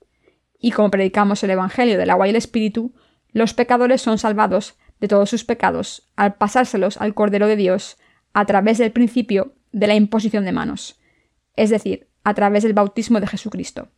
Y 0.59 0.73
como 0.73 0.91
predicamos 0.91 1.43
el 1.45 1.51
Evangelio 1.51 1.99
del 1.99 2.11
agua 2.11 2.27
y 2.27 2.31
el 2.31 2.37
Espíritu, 2.37 2.95
los 3.33 3.55
pecadores 3.55 4.01
son 4.01 4.19
salvados 4.19 4.77
de 5.01 5.09
todos 5.09 5.29
sus 5.31 5.45
pecados 5.45 6.09
al 6.17 6.35
pasárselos 6.37 6.97
al 6.97 7.15
Cordero 7.15 7.47
de 7.47 7.57
Dios 7.57 7.99
a 8.33 8.47
través 8.47 8.79
del 8.79 8.93
principio 8.93 9.55
de 9.73 9.87
la 9.87 9.95
imposición 9.95 10.45
de 10.45 10.53
manos, 10.53 10.99
es 11.57 11.71
decir, 11.71 12.09
a 12.25 12.35
través 12.35 12.63
del 12.63 12.73
bautismo 12.73 13.21
de 13.21 13.27
Jesucristo. 13.27 13.89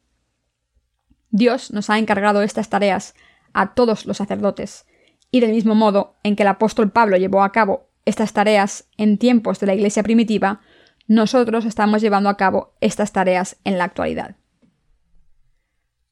Dios 1.30 1.72
nos 1.72 1.90
ha 1.90 1.98
encargado 1.98 2.42
estas 2.42 2.70
tareas 2.70 3.14
a 3.52 3.74
todos 3.74 4.06
los 4.06 4.16
sacerdotes, 4.16 4.86
y 5.30 5.40
del 5.40 5.52
mismo 5.52 5.74
modo 5.74 6.16
en 6.22 6.36
que 6.36 6.42
el 6.42 6.48
apóstol 6.48 6.90
Pablo 6.90 7.16
llevó 7.16 7.42
a 7.42 7.52
cabo 7.52 7.88
estas 8.04 8.32
tareas 8.32 8.88
en 8.96 9.18
tiempos 9.18 9.60
de 9.60 9.66
la 9.66 9.74
Iglesia 9.74 10.02
primitiva, 10.02 10.60
nosotros 11.06 11.66
estamos 11.66 12.00
llevando 12.00 12.30
a 12.30 12.36
cabo 12.36 12.74
estas 12.80 13.12
tareas 13.12 13.56
en 13.64 13.76
la 13.76 13.84
actualidad. 13.84 14.36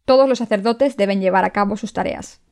Todos 0.05 0.29
los 0.29 0.39
sacerdotes 0.39 0.97
deben 0.97 1.21
llevar 1.21 1.45
a 1.45 1.51
cabo 1.51 1.77
sus 1.77 1.93
tareas. 1.93 2.43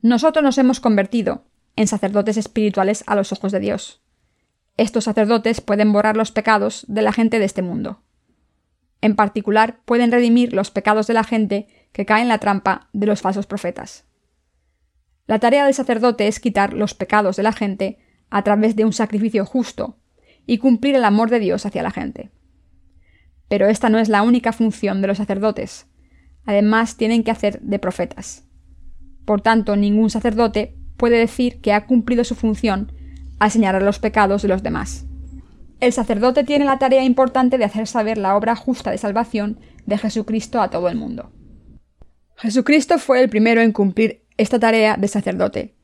Nosotros 0.00 0.42
nos 0.42 0.56
hemos 0.56 0.80
convertido 0.80 1.44
en 1.74 1.88
sacerdotes 1.88 2.38
espirituales 2.38 3.04
a 3.06 3.14
los 3.14 3.32
ojos 3.32 3.52
de 3.52 3.60
Dios. 3.60 4.02
Estos 4.78 5.04
sacerdotes 5.04 5.60
pueden 5.60 5.92
borrar 5.92 6.16
los 6.16 6.32
pecados 6.32 6.86
de 6.88 7.02
la 7.02 7.12
gente 7.12 7.38
de 7.38 7.44
este 7.44 7.62
mundo. 7.62 8.02
En 9.02 9.14
particular, 9.14 9.80
pueden 9.84 10.10
redimir 10.10 10.54
los 10.54 10.70
pecados 10.70 11.06
de 11.06 11.14
la 11.14 11.24
gente 11.24 11.68
que 11.92 12.06
cae 12.06 12.22
en 12.22 12.28
la 12.28 12.38
trampa 12.38 12.88
de 12.94 13.06
los 13.06 13.20
falsos 13.20 13.46
profetas. 13.46 14.04
La 15.26 15.38
tarea 15.38 15.64
del 15.64 15.74
sacerdote 15.74 16.28
es 16.28 16.40
quitar 16.40 16.72
los 16.72 16.94
pecados 16.94 17.36
de 17.36 17.42
la 17.42 17.52
gente 17.52 17.98
a 18.30 18.42
través 18.42 18.74
de 18.74 18.84
un 18.84 18.92
sacrificio 18.92 19.44
justo 19.44 19.98
y 20.46 20.58
cumplir 20.58 20.94
el 20.94 21.04
amor 21.04 21.28
de 21.30 21.40
Dios 21.40 21.66
hacia 21.66 21.82
la 21.82 21.90
gente. 21.90 22.30
Pero 23.48 23.66
esta 23.66 23.88
no 23.88 23.98
es 23.98 24.08
la 24.08 24.22
única 24.22 24.52
función 24.52 25.02
de 25.02 25.08
los 25.08 25.18
sacerdotes. 25.18 25.86
Además, 26.44 26.96
tienen 26.96 27.24
que 27.24 27.30
hacer 27.30 27.60
de 27.60 27.78
profetas. 27.78 28.44
Por 29.24 29.40
tanto, 29.40 29.76
ningún 29.76 30.10
sacerdote 30.10 30.76
puede 30.96 31.18
decir 31.18 31.60
que 31.60 31.72
ha 31.72 31.86
cumplido 31.86 32.24
su 32.24 32.34
función 32.34 32.92
al 33.38 33.50
señalar 33.50 33.82
los 33.82 33.98
pecados 33.98 34.42
de 34.42 34.48
los 34.48 34.62
demás. 34.62 35.04
El 35.80 35.92
sacerdote 35.92 36.44
tiene 36.44 36.64
la 36.64 36.78
tarea 36.78 37.04
importante 37.04 37.58
de 37.58 37.64
hacer 37.64 37.86
saber 37.86 38.16
la 38.16 38.36
obra 38.36 38.56
justa 38.56 38.90
de 38.90 38.98
salvación 38.98 39.58
de 39.84 39.98
Jesucristo 39.98 40.60
a 40.62 40.70
todo 40.70 40.88
el 40.88 40.96
mundo. 40.96 41.32
Jesucristo 42.36 42.98
fue 42.98 43.22
el 43.22 43.28
primero 43.28 43.60
en 43.60 43.72
cumplir 43.72 44.24
esta 44.36 44.58
tarea 44.58 44.96
de 44.96 45.08
sacerdote. 45.08 45.74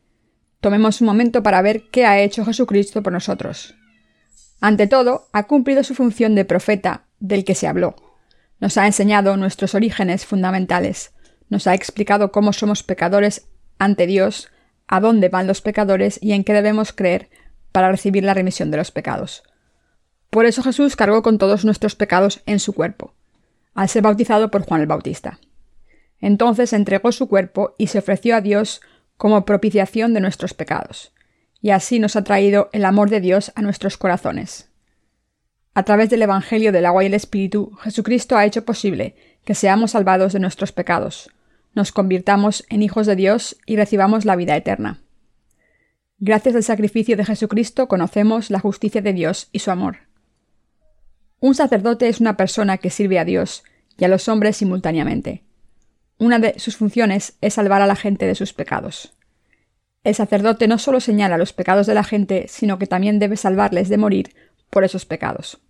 Tomemos 0.60 1.00
un 1.00 1.06
momento 1.06 1.42
para 1.42 1.60
ver 1.62 1.84
qué 1.90 2.06
ha 2.06 2.20
hecho 2.20 2.44
Jesucristo 2.44 3.02
por 3.02 3.12
nosotros. 3.12 3.74
Ante 4.62 4.86
todo, 4.86 5.28
ha 5.32 5.48
cumplido 5.48 5.82
su 5.82 5.96
función 5.96 6.36
de 6.36 6.44
profeta 6.44 7.06
del 7.18 7.44
que 7.44 7.56
se 7.56 7.66
habló. 7.66 7.96
Nos 8.60 8.78
ha 8.78 8.86
enseñado 8.86 9.36
nuestros 9.36 9.74
orígenes 9.74 10.24
fundamentales, 10.24 11.12
nos 11.48 11.66
ha 11.66 11.74
explicado 11.74 12.30
cómo 12.30 12.52
somos 12.52 12.84
pecadores 12.84 13.48
ante 13.80 14.06
Dios, 14.06 14.50
a 14.86 15.00
dónde 15.00 15.28
van 15.28 15.48
los 15.48 15.62
pecadores 15.62 16.16
y 16.22 16.30
en 16.30 16.44
qué 16.44 16.52
debemos 16.52 16.92
creer 16.92 17.28
para 17.72 17.90
recibir 17.90 18.22
la 18.22 18.34
remisión 18.34 18.70
de 18.70 18.76
los 18.76 18.92
pecados. 18.92 19.42
Por 20.30 20.46
eso 20.46 20.62
Jesús 20.62 20.94
cargó 20.94 21.22
con 21.22 21.38
todos 21.38 21.64
nuestros 21.64 21.96
pecados 21.96 22.40
en 22.46 22.60
su 22.60 22.72
cuerpo, 22.72 23.14
al 23.74 23.88
ser 23.88 24.02
bautizado 24.02 24.52
por 24.52 24.62
Juan 24.62 24.80
el 24.80 24.86
Bautista. 24.86 25.40
Entonces 26.20 26.72
entregó 26.72 27.10
su 27.10 27.26
cuerpo 27.26 27.74
y 27.78 27.88
se 27.88 27.98
ofreció 27.98 28.36
a 28.36 28.40
Dios 28.40 28.80
como 29.16 29.44
propiciación 29.44 30.14
de 30.14 30.20
nuestros 30.20 30.54
pecados, 30.54 31.12
y 31.62 31.70
así 31.70 31.98
nos 31.98 32.16
ha 32.16 32.24
traído 32.24 32.68
el 32.72 32.84
amor 32.84 33.08
de 33.08 33.20
Dios 33.20 33.52
a 33.54 33.62
nuestros 33.62 33.96
corazones. 33.96 34.68
A 35.74 35.84
través 35.84 36.10
del 36.10 36.20
Evangelio 36.20 36.72
del 36.72 36.84
agua 36.84 37.04
y 37.04 37.06
el 37.06 37.14
Espíritu, 37.14 37.72
Jesucristo 37.80 38.36
ha 38.36 38.44
hecho 38.44 38.66
posible 38.66 39.14
que 39.44 39.54
seamos 39.54 39.92
salvados 39.92 40.34
de 40.34 40.40
nuestros 40.40 40.72
pecados, 40.72 41.30
nos 41.74 41.92
convirtamos 41.92 42.66
en 42.68 42.82
hijos 42.82 43.06
de 43.06 43.16
Dios 43.16 43.56
y 43.64 43.76
recibamos 43.76 44.24
la 44.24 44.36
vida 44.36 44.56
eterna. 44.56 45.00
Gracias 46.18 46.54
al 46.54 46.62
sacrificio 46.62 47.16
de 47.16 47.24
Jesucristo 47.24 47.88
conocemos 47.88 48.50
la 48.50 48.60
justicia 48.60 49.00
de 49.00 49.12
Dios 49.12 49.48
y 49.52 49.60
su 49.60 49.70
amor. 49.70 49.98
Un 51.40 51.54
sacerdote 51.54 52.08
es 52.08 52.20
una 52.20 52.36
persona 52.36 52.78
que 52.78 52.90
sirve 52.90 53.18
a 53.18 53.24
Dios 53.24 53.64
y 53.96 54.04
a 54.04 54.08
los 54.08 54.28
hombres 54.28 54.56
simultáneamente. 54.56 55.44
Una 56.18 56.38
de 56.38 56.58
sus 56.58 56.76
funciones 56.76 57.36
es 57.40 57.54
salvar 57.54 57.82
a 57.82 57.86
la 57.86 57.96
gente 57.96 58.26
de 58.26 58.34
sus 58.34 58.52
pecados. 58.52 59.14
El 60.04 60.14
sacerdote 60.14 60.66
no 60.66 60.78
solo 60.78 61.00
señala 61.00 61.38
los 61.38 61.52
pecados 61.52 61.86
de 61.86 61.94
la 61.94 62.04
gente, 62.04 62.46
sino 62.48 62.78
que 62.78 62.86
también 62.86 63.18
debe 63.18 63.36
salvarles 63.36 63.88
de 63.88 63.98
morir 63.98 64.34
por 64.70 64.84
esos 64.84 65.06
pecados. 65.06 65.60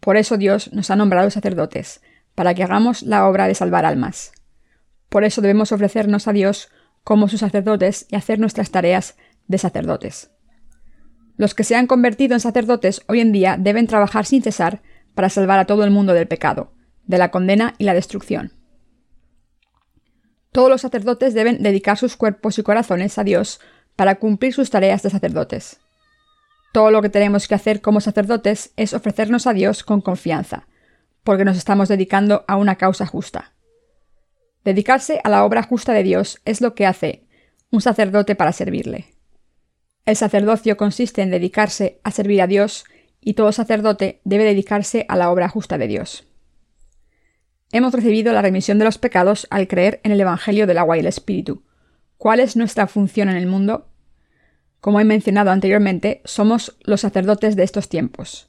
Por 0.00 0.16
eso 0.16 0.36
Dios 0.36 0.72
nos 0.72 0.90
ha 0.90 0.96
nombrado 0.96 1.30
sacerdotes, 1.30 2.02
para 2.34 2.54
que 2.54 2.62
hagamos 2.62 3.02
la 3.02 3.26
obra 3.26 3.46
de 3.46 3.54
salvar 3.54 3.84
almas. 3.84 4.32
Por 5.08 5.24
eso 5.24 5.40
debemos 5.40 5.72
ofrecernos 5.72 6.28
a 6.28 6.32
Dios 6.32 6.68
como 7.02 7.28
sus 7.28 7.40
sacerdotes 7.40 8.06
y 8.10 8.16
hacer 8.16 8.38
nuestras 8.38 8.70
tareas 8.70 9.16
de 9.46 9.58
sacerdotes. 9.58 10.30
Los 11.36 11.54
que 11.54 11.64
se 11.64 11.76
han 11.76 11.86
convertido 11.86 12.34
en 12.34 12.40
sacerdotes 12.40 13.02
hoy 13.08 13.20
en 13.20 13.32
día 13.32 13.56
deben 13.58 13.86
trabajar 13.86 14.26
sin 14.26 14.42
cesar 14.42 14.82
para 15.14 15.30
salvar 15.30 15.58
a 15.58 15.66
todo 15.66 15.84
el 15.84 15.90
mundo 15.90 16.12
del 16.12 16.28
pecado, 16.28 16.72
de 17.06 17.18
la 17.18 17.30
condena 17.30 17.74
y 17.78 17.84
la 17.84 17.94
destrucción. 17.94 18.52
Todos 20.54 20.70
los 20.70 20.82
sacerdotes 20.82 21.34
deben 21.34 21.64
dedicar 21.64 21.98
sus 21.98 22.16
cuerpos 22.16 22.60
y 22.60 22.62
corazones 22.62 23.18
a 23.18 23.24
Dios 23.24 23.58
para 23.96 24.20
cumplir 24.20 24.54
sus 24.54 24.70
tareas 24.70 25.02
de 25.02 25.10
sacerdotes. 25.10 25.80
Todo 26.72 26.92
lo 26.92 27.02
que 27.02 27.08
tenemos 27.08 27.48
que 27.48 27.56
hacer 27.56 27.80
como 27.80 28.00
sacerdotes 28.00 28.72
es 28.76 28.94
ofrecernos 28.94 29.48
a 29.48 29.52
Dios 29.52 29.82
con 29.82 30.00
confianza, 30.00 30.68
porque 31.24 31.44
nos 31.44 31.56
estamos 31.56 31.88
dedicando 31.88 32.44
a 32.46 32.54
una 32.54 32.76
causa 32.76 33.04
justa. 33.04 33.52
Dedicarse 34.64 35.20
a 35.24 35.28
la 35.28 35.44
obra 35.44 35.64
justa 35.64 35.92
de 35.92 36.04
Dios 36.04 36.40
es 36.44 36.60
lo 36.60 36.76
que 36.76 36.86
hace 36.86 37.26
un 37.72 37.80
sacerdote 37.80 38.36
para 38.36 38.52
servirle. 38.52 39.06
El 40.06 40.14
sacerdocio 40.14 40.76
consiste 40.76 41.22
en 41.22 41.32
dedicarse 41.32 41.98
a 42.04 42.12
servir 42.12 42.40
a 42.40 42.46
Dios 42.46 42.84
y 43.20 43.34
todo 43.34 43.50
sacerdote 43.50 44.20
debe 44.22 44.44
dedicarse 44.44 45.04
a 45.08 45.16
la 45.16 45.32
obra 45.32 45.48
justa 45.48 45.78
de 45.78 45.88
Dios. 45.88 46.28
Hemos 47.74 47.92
recibido 47.92 48.32
la 48.32 48.40
remisión 48.40 48.78
de 48.78 48.84
los 48.84 48.98
pecados 48.98 49.48
al 49.50 49.66
creer 49.66 49.98
en 50.04 50.12
el 50.12 50.20
Evangelio 50.20 50.68
del 50.68 50.78
agua 50.78 50.96
y 50.96 51.00
el 51.00 51.08
Espíritu. 51.08 51.64
¿Cuál 52.18 52.38
es 52.38 52.54
nuestra 52.54 52.86
función 52.86 53.28
en 53.28 53.36
el 53.36 53.48
mundo? 53.48 53.88
Como 54.80 55.00
he 55.00 55.04
mencionado 55.04 55.50
anteriormente, 55.50 56.22
somos 56.24 56.76
los 56.84 57.00
sacerdotes 57.00 57.56
de 57.56 57.64
estos 57.64 57.88
tiempos. 57.88 58.48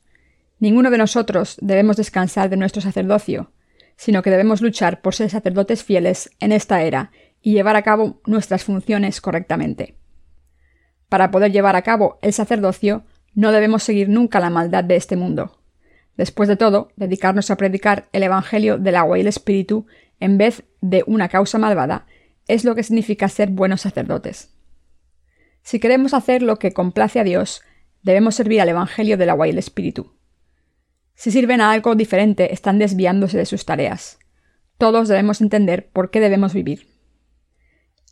Ninguno 0.60 0.92
de 0.92 1.00
nosotros 1.00 1.58
debemos 1.60 1.98
descansar 1.98 2.52
de 2.52 2.58
nuestro 2.58 2.84
sacerdocio, 2.84 3.52
sino 3.96 4.22
que 4.22 4.30
debemos 4.30 4.62
luchar 4.62 5.02
por 5.02 5.16
ser 5.16 5.32
sacerdotes 5.32 5.84
fieles 5.84 6.30
en 6.40 6.52
esta 6.52 6.84
era 6.84 7.10
y 7.42 7.54
llevar 7.54 7.78
a 7.78 7.82
cabo 7.82 8.22
nuestras 8.28 8.64
funciones 8.64 9.22
correctamente. 9.22 9.96
Para 11.10 11.32
poder 11.32 11.52
llevar 11.52 11.76
a 11.76 11.82
cabo 11.82 12.20
el 12.22 12.32
sacerdocio, 12.32 13.06
no 13.34 13.52
debemos 13.52 13.82
seguir 13.82 14.08
nunca 14.08 14.40
la 14.40 14.52
maldad 14.52 14.84
de 14.84 14.98
este 14.98 15.16
mundo. 15.16 15.65
Después 16.18 16.48
de 16.48 16.56
todo, 16.56 16.90
dedicarnos 16.96 17.52
a 17.52 17.58
predicar 17.58 18.08
el 18.14 18.24
Evangelio 18.24 18.78
del 18.78 18.96
agua 18.96 19.18
y 19.18 19.22
el 19.22 19.28
Espíritu 19.28 19.86
en 20.20 20.38
vez 20.38 20.64
de 20.82 21.04
una 21.08 21.30
causa 21.30 21.58
malvada 21.58 22.06
es 22.48 22.64
lo 22.64 22.76
que 22.76 22.84
significa 22.84 23.28
ser 23.28 23.50
buenos 23.50 23.82
sacerdotes. 23.82 24.56
Si 25.62 25.80
queremos 25.80 26.14
hacer 26.14 26.42
lo 26.42 26.58
que 26.58 26.74
complace 26.74 27.20
a 27.20 27.24
Dios, 27.24 27.64
debemos 28.04 28.36
servir 28.36 28.62
al 28.62 28.70
Evangelio 28.70 29.18
del 29.18 29.30
agua 29.32 29.48
y 29.48 29.50
el 29.50 29.58
Espíritu. 29.58 30.14
Si 31.16 31.32
sirven 31.32 31.60
a 31.60 31.72
algo 31.72 31.96
diferente, 31.96 32.54
están 32.54 32.78
desviándose 32.78 33.38
de 33.38 33.46
sus 33.46 33.66
tareas. 33.66 34.20
Todos 34.78 35.08
debemos 35.08 35.42
entender 35.42 35.90
por 35.90 36.12
qué 36.12 36.20
debemos 36.20 36.54
vivir. 36.54 36.88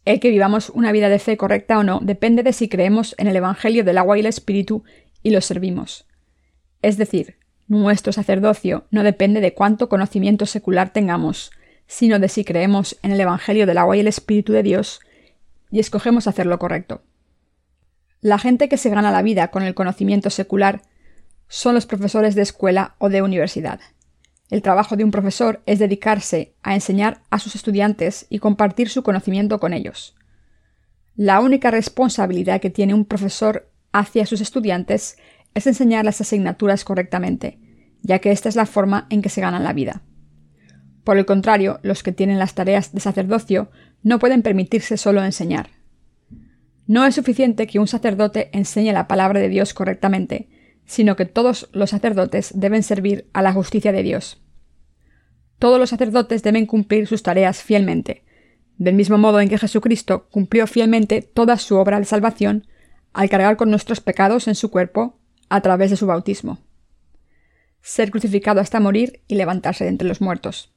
El 0.06 0.20
que 0.20 0.32
vivamos 0.32 0.70
una 0.70 0.92
vida 0.92 1.10
de 1.10 1.20
fe 1.20 1.38
correcta 1.38 1.78
o 1.78 1.84
no 1.84 2.00
depende 2.02 2.44
de 2.44 2.54
si 2.54 2.68
creemos 2.68 3.16
en 3.18 3.28
el 3.28 3.36
Evangelio 3.36 3.84
del 3.84 3.98
agua 3.98 4.18
y 4.18 4.22
el 4.22 4.26
Espíritu 4.26 4.84
y 5.22 5.30
lo 5.30 5.42
servimos. 5.42 6.08
Es 6.82 6.98
decir, 6.98 7.38
nuestro 7.68 8.14
sacerdocio 8.14 8.86
no 8.92 9.04
depende 9.04 9.42
de 9.42 9.54
cuánto 9.54 9.90
conocimiento 9.90 10.46
secular 10.46 10.92
tengamos, 10.92 11.52
sino 11.88 12.20
de 12.20 12.30
si 12.30 12.44
creemos 12.44 12.98
en 13.04 13.12
el 13.12 13.20
Evangelio 13.20 13.66
del 13.66 13.78
agua 13.78 13.98
y 13.98 14.00
el 14.00 14.08
Espíritu 14.08 14.54
de 14.54 14.64
Dios 14.64 15.00
y 15.72 15.80
escogemos 15.80 16.28
hacer 16.28 16.46
lo 16.46 16.60
correcto. 16.60 17.02
La 18.22 18.38
gente 18.38 18.70
que 18.70 18.78
se 18.78 18.90
gana 18.90 19.12
la 19.12 19.22
vida 19.22 19.50
con 19.50 19.64
el 19.64 19.74
conocimiento 19.74 20.30
secular 20.30 20.82
son 21.48 21.76
los 21.76 21.86
profesores 21.86 22.36
de 22.36 22.42
escuela 22.42 22.96
o 23.00 23.10
de 23.10 23.22
universidad. 23.22 23.80
El 24.50 24.62
trabajo 24.62 24.96
de 24.96 25.04
un 25.04 25.12
profesor 25.12 25.62
es 25.66 25.80
dedicarse 25.80 26.54
a 26.62 26.74
enseñar 26.76 27.22
a 27.30 27.40
sus 27.40 27.56
estudiantes 27.56 28.26
y 28.30 28.40
compartir 28.40 28.90
su 28.90 29.04
conocimiento 29.04 29.60
con 29.60 29.74
ellos. 29.74 30.16
La 31.16 31.40
única 31.42 31.70
responsabilidad 31.70 32.62
que 32.62 32.70
tiene 32.70 32.94
un 32.94 33.06
profesor 33.06 33.70
hacia 33.92 34.26
sus 34.26 34.42
estudiantes 34.42 35.18
es 35.54 35.68
enseñar 35.68 36.06
las 36.06 36.22
asignaturas 36.22 36.84
correctamente, 36.84 37.60
ya 38.02 38.20
que 38.20 38.32
esta 38.32 38.50
es 38.50 38.56
la 38.56 38.66
forma 38.66 39.08
en 39.10 39.22
que 39.22 39.30
se 39.30 39.42
ganan 39.42 39.64
la 39.64 39.74
vida. 39.74 40.04
Por 41.04 41.18
el 41.18 41.26
contrario, 41.26 41.80
los 41.84 42.04
que 42.04 42.12
tienen 42.12 42.40
las 42.40 42.56
tareas 42.56 42.94
de 42.94 43.00
sacerdocio 43.00 43.70
no 44.04 44.20
pueden 44.20 44.42
permitirse 44.42 44.98
solo 44.98 45.24
enseñar. 45.24 45.70
No 46.88 47.06
es 47.06 47.16
suficiente 47.16 47.68
que 47.68 47.80
un 47.80 47.88
sacerdote 47.88 48.50
enseñe 48.54 48.92
la 48.94 49.08
palabra 49.08 49.40
de 49.40 49.50
Dios 49.50 49.74
correctamente, 49.74 50.50
sino 50.86 51.16
que 51.16 51.26
todos 51.26 51.70
los 51.72 51.92
sacerdotes 51.92 52.52
deben 52.56 52.84
servir 52.84 53.30
a 53.34 53.42
la 53.42 53.54
justicia 53.54 53.92
de 53.92 54.04
Dios. 54.04 54.42
Todos 55.60 55.80
los 55.80 55.90
sacerdotes 55.90 56.44
deben 56.44 56.66
cumplir 56.66 57.08
sus 57.08 57.24
tareas 57.24 57.64
fielmente, 57.64 58.26
del 58.78 58.96
mismo 58.96 59.18
modo 59.18 59.40
en 59.40 59.48
que 59.48 59.58
Jesucristo 59.58 60.28
cumplió 60.30 60.68
fielmente 60.68 61.22
toda 61.22 61.58
su 61.58 61.78
obra 61.78 62.00
de 62.00 62.06
salvación 62.06 62.68
al 63.14 63.30
cargar 63.30 63.56
con 63.56 63.70
nuestros 63.70 64.02
pecados 64.02 64.48
en 64.48 64.56
su 64.56 64.72
cuerpo 64.72 65.20
a 65.54 65.62
través 65.62 65.92
de 65.92 65.98
su 65.98 66.08
bautismo. 66.08 66.58
Ser 67.84 68.10
crucificado 68.10 68.60
hasta 68.60 68.80
morir 68.80 69.22
y 69.28 69.36
levantarse 69.36 69.84
de 69.84 69.92
entre 69.92 70.08
los 70.08 70.20
muertos. 70.20 70.74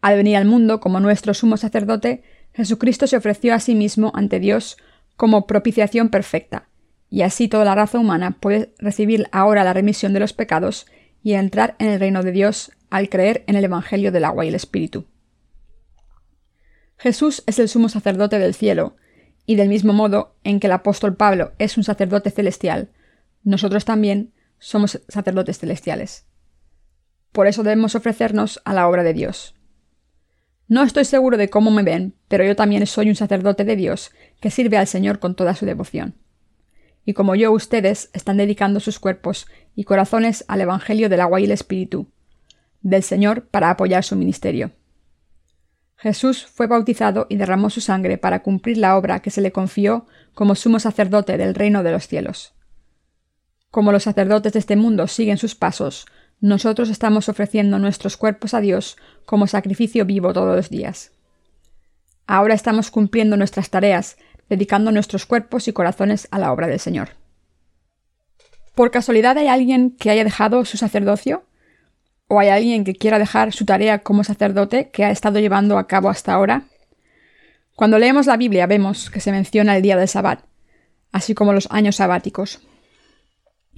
Al 0.00 0.16
venir 0.16 0.38
al 0.38 0.44
mundo 0.44 0.80
como 0.80 0.98
nuestro 0.98 1.34
sumo 1.34 1.56
sacerdote, 1.56 2.24
Jesucristo 2.52 3.06
se 3.06 3.16
ofreció 3.16 3.54
a 3.54 3.60
sí 3.60 3.76
mismo 3.76 4.10
ante 4.16 4.40
Dios 4.40 4.76
como 5.16 5.46
propiciación 5.46 6.08
perfecta, 6.08 6.68
y 7.10 7.22
así 7.22 7.46
toda 7.46 7.64
la 7.64 7.76
raza 7.76 8.00
humana 8.00 8.38
puede 8.40 8.74
recibir 8.80 9.28
ahora 9.30 9.62
la 9.62 9.72
remisión 9.72 10.12
de 10.14 10.18
los 10.18 10.32
pecados 10.32 10.86
y 11.22 11.34
entrar 11.34 11.76
en 11.78 11.90
el 11.90 12.00
reino 12.00 12.24
de 12.24 12.32
Dios 12.32 12.72
al 12.90 13.08
creer 13.08 13.44
en 13.46 13.54
el 13.54 13.62
Evangelio 13.62 14.10
del 14.10 14.24
agua 14.24 14.44
y 14.44 14.48
el 14.48 14.56
Espíritu. 14.56 15.04
Jesús 16.98 17.44
es 17.46 17.60
el 17.60 17.68
sumo 17.68 17.88
sacerdote 17.88 18.40
del 18.40 18.54
cielo, 18.54 18.96
y 19.46 19.54
del 19.54 19.68
mismo 19.68 19.92
modo 19.92 20.34
en 20.42 20.58
que 20.58 20.66
el 20.66 20.72
apóstol 20.72 21.14
Pablo 21.14 21.52
es 21.60 21.76
un 21.76 21.84
sacerdote 21.84 22.32
celestial, 22.32 22.90
nosotros 23.42 23.84
también 23.84 24.32
somos 24.58 25.00
sacerdotes 25.08 25.58
celestiales. 25.58 26.26
Por 27.32 27.46
eso 27.46 27.62
debemos 27.62 27.94
ofrecernos 27.94 28.60
a 28.64 28.74
la 28.74 28.88
obra 28.88 29.02
de 29.02 29.14
Dios. 29.14 29.54
No 30.68 30.82
estoy 30.82 31.04
seguro 31.04 31.36
de 31.36 31.50
cómo 31.50 31.70
me 31.70 31.82
ven, 31.82 32.14
pero 32.28 32.44
yo 32.44 32.54
también 32.54 32.86
soy 32.86 33.08
un 33.08 33.16
sacerdote 33.16 33.64
de 33.64 33.76
Dios 33.76 34.12
que 34.40 34.50
sirve 34.50 34.76
al 34.76 34.86
Señor 34.86 35.18
con 35.18 35.34
toda 35.34 35.54
su 35.54 35.66
devoción. 35.66 36.14
Y 37.04 37.14
como 37.14 37.34
yo, 37.34 37.50
ustedes 37.50 38.10
están 38.12 38.36
dedicando 38.36 38.78
sus 38.78 38.98
cuerpos 38.98 39.46
y 39.74 39.84
corazones 39.84 40.44
al 40.48 40.60
Evangelio 40.60 41.08
del 41.08 41.22
agua 41.22 41.40
y 41.40 41.44
el 41.44 41.50
Espíritu, 41.50 42.06
del 42.82 43.02
Señor 43.02 43.48
para 43.48 43.70
apoyar 43.70 44.04
su 44.04 44.16
ministerio. 44.16 44.72
Jesús 45.96 46.46
fue 46.46 46.66
bautizado 46.66 47.26
y 47.28 47.36
derramó 47.36 47.68
su 47.68 47.80
sangre 47.80 48.16
para 48.16 48.42
cumplir 48.42 48.78
la 48.78 48.96
obra 48.96 49.20
que 49.20 49.30
se 49.30 49.40
le 49.40 49.52
confió 49.52 50.06
como 50.34 50.54
sumo 50.54 50.78
sacerdote 50.78 51.36
del 51.36 51.54
reino 51.54 51.82
de 51.82 51.92
los 51.92 52.06
cielos. 52.06 52.54
Como 53.70 53.92
los 53.92 54.02
sacerdotes 54.02 54.52
de 54.52 54.58
este 54.58 54.74
mundo 54.74 55.06
siguen 55.06 55.38
sus 55.38 55.54
pasos, 55.54 56.06
nosotros 56.40 56.88
estamos 56.88 57.28
ofreciendo 57.28 57.78
nuestros 57.78 58.16
cuerpos 58.16 58.54
a 58.54 58.60
Dios 58.60 58.96
como 59.26 59.46
sacrificio 59.46 60.04
vivo 60.04 60.32
todos 60.32 60.56
los 60.56 60.70
días. 60.70 61.12
Ahora 62.26 62.54
estamos 62.54 62.90
cumpliendo 62.90 63.36
nuestras 63.36 63.70
tareas, 63.70 64.16
dedicando 64.48 64.90
nuestros 64.90 65.26
cuerpos 65.26 65.68
y 65.68 65.72
corazones 65.72 66.26
a 66.30 66.38
la 66.38 66.52
obra 66.52 66.66
del 66.66 66.80
Señor. 66.80 67.10
¿Por 68.74 68.90
casualidad 68.90 69.38
hay 69.38 69.46
alguien 69.46 69.90
que 69.90 70.10
haya 70.10 70.24
dejado 70.24 70.64
su 70.64 70.76
sacerdocio? 70.76 71.44
¿O 72.26 72.40
hay 72.40 72.48
alguien 72.48 72.84
que 72.84 72.94
quiera 72.94 73.18
dejar 73.18 73.52
su 73.52 73.64
tarea 73.64 74.00
como 74.00 74.24
sacerdote 74.24 74.90
que 74.90 75.04
ha 75.04 75.10
estado 75.10 75.38
llevando 75.38 75.78
a 75.78 75.86
cabo 75.86 76.08
hasta 76.08 76.32
ahora? 76.32 76.64
Cuando 77.76 77.98
leemos 77.98 78.26
la 78.26 78.36
Biblia 78.36 78.66
vemos 78.66 79.10
que 79.10 79.20
se 79.20 79.32
menciona 79.32 79.76
el 79.76 79.82
día 79.82 79.96
del 79.96 80.08
Sabbat, 80.08 80.40
así 81.12 81.34
como 81.34 81.52
los 81.52 81.68
años 81.70 81.96
sabáticos. 81.96 82.60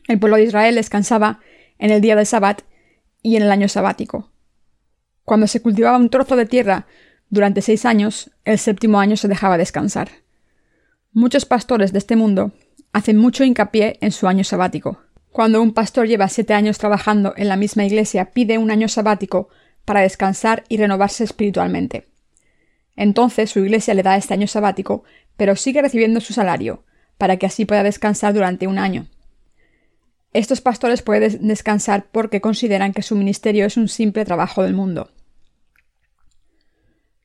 El 0.08 0.18
pueblo 0.18 0.36
de 0.36 0.44
Israel 0.44 0.74
descansaba 0.74 1.40
en 1.78 1.90
el 1.90 2.00
día 2.00 2.16
del 2.16 2.26
Sabbat 2.26 2.62
y 3.22 3.36
en 3.36 3.42
el 3.42 3.50
año 3.52 3.68
sabático. 3.68 4.30
Cuando 5.24 5.46
se 5.46 5.62
cultivaba 5.62 5.96
un 5.96 6.10
trozo 6.10 6.36
de 6.36 6.46
tierra 6.46 6.86
durante 7.28 7.62
seis 7.62 7.84
años, 7.84 8.30
el 8.44 8.58
séptimo 8.58 9.00
año 9.00 9.16
se 9.16 9.28
dejaba 9.28 9.58
descansar. 9.58 10.10
Muchos 11.12 11.44
pastores 11.44 11.92
de 11.92 11.98
este 11.98 12.16
mundo 12.16 12.52
hacen 12.92 13.16
mucho 13.16 13.44
hincapié 13.44 13.98
en 14.00 14.12
su 14.12 14.26
año 14.26 14.44
sabático. 14.44 15.00
Cuando 15.30 15.62
un 15.62 15.72
pastor 15.72 16.06
lleva 16.06 16.28
siete 16.28 16.52
años 16.52 16.78
trabajando 16.78 17.32
en 17.36 17.48
la 17.48 17.56
misma 17.56 17.84
iglesia, 17.84 18.32
pide 18.32 18.58
un 18.58 18.70
año 18.70 18.88
sabático 18.88 19.48
para 19.84 20.00
descansar 20.00 20.64
y 20.68 20.76
renovarse 20.76 21.24
espiritualmente. 21.24 22.08
Entonces 22.96 23.50
su 23.50 23.60
iglesia 23.60 23.94
le 23.94 24.02
da 24.02 24.16
este 24.16 24.34
año 24.34 24.46
sabático, 24.46 25.04
pero 25.36 25.56
sigue 25.56 25.80
recibiendo 25.80 26.20
su 26.20 26.32
salario, 26.32 26.84
para 27.16 27.36
que 27.36 27.46
así 27.46 27.64
pueda 27.64 27.82
descansar 27.82 28.34
durante 28.34 28.66
un 28.66 28.78
año. 28.78 29.06
Estos 30.32 30.60
pastores 30.60 31.02
pueden 31.02 31.46
descansar 31.46 32.06
porque 32.10 32.40
consideran 32.40 32.92
que 32.92 33.02
su 33.02 33.16
ministerio 33.16 33.66
es 33.66 33.76
un 33.76 33.88
simple 33.88 34.24
trabajo 34.24 34.62
del 34.62 34.72
mundo. 34.72 35.10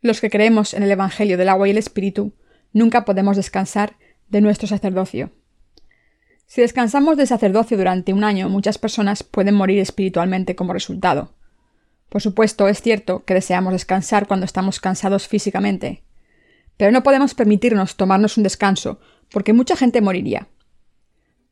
Los 0.02 0.20
que 0.20 0.30
creemos 0.30 0.74
en 0.74 0.84
el 0.84 0.92
Evangelio 0.92 1.38
del 1.38 1.50
agua 1.50 1.68
y 1.68 1.72
el 1.72 1.78
Espíritu 1.78 2.34
nunca 2.74 3.06
podemos 3.06 3.38
descansar 3.38 3.96
de 4.30 4.42
nuestro 4.42 4.68
sacerdocio. 4.68 5.32
Si 6.46 6.62
descansamos 6.62 7.18
del 7.18 7.28
sacerdocio 7.28 7.78
durante 7.78 8.14
un 8.14 8.24
año, 8.24 8.50
muchas 8.50 8.78
personas 8.78 9.24
pueden 9.24 9.56
morir 9.56 9.80
espiritualmente 9.80 10.56
como 10.56 10.74
resultado. 10.74 11.34
Por 12.10 12.22
supuesto, 12.22 12.68
es 12.68 12.82
cierto 12.82 13.26
que 13.26 13.34
deseamos 13.34 13.74
descansar 13.74 14.28
cuando 14.28 14.46
estamos 14.46 14.80
cansados 14.80 15.28
físicamente, 15.28 16.04
pero 16.78 16.92
no 16.92 17.04
podemos 17.04 17.34
permitirnos 17.34 17.96
tomarnos 17.96 18.38
un 18.38 18.44
descanso, 18.44 19.00
porque 19.32 19.52
mucha 19.52 19.76
gente 19.76 20.00
moriría. 20.00 20.48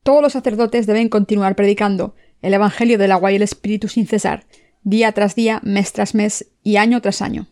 Todos 0.05 0.21
los 0.21 0.33
sacerdotes 0.33 0.85
deben 0.85 1.09
continuar 1.09 1.55
predicando 1.55 2.13
el 2.43 2.53
Evangelio 2.53 2.99
del 2.99 3.11
agua 3.11 3.31
y 3.31 3.37
el 3.37 3.41
Espíritu 3.41 3.87
sin 3.87 4.05
cesar, 4.05 4.45
día 4.83 5.11
tras 5.13 5.33
día, 5.33 5.61
mes 5.63 5.93
tras 5.93 6.13
mes 6.13 6.51
y 6.61 6.75
año 6.75 7.01
tras 7.01 7.23
año. 7.23 7.47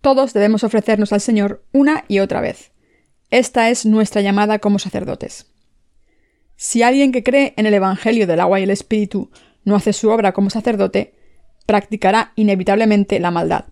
Todos 0.00 0.32
debemos 0.32 0.64
ofrecernos 0.64 1.12
al 1.12 1.20
Señor 1.20 1.62
una 1.72 2.06
y 2.08 2.20
otra 2.20 2.40
vez. 2.40 2.72
Esta 3.28 3.68
es 3.68 3.84
nuestra 3.84 4.22
llamada 4.22 4.60
como 4.60 4.78
sacerdotes. 4.78 5.52
Si 6.56 6.82
alguien 6.82 7.12
que 7.12 7.22
cree 7.22 7.52
en 7.58 7.66
el 7.66 7.74
Evangelio 7.74 8.26
del 8.26 8.40
agua 8.40 8.60
y 8.60 8.62
el 8.62 8.70
Espíritu 8.70 9.30
no 9.64 9.76
hace 9.76 9.92
su 9.92 10.08
obra 10.08 10.32
como 10.32 10.48
sacerdote, 10.48 11.12
practicará 11.66 12.32
inevitablemente 12.34 13.20
la 13.20 13.30
maldad. 13.30 13.66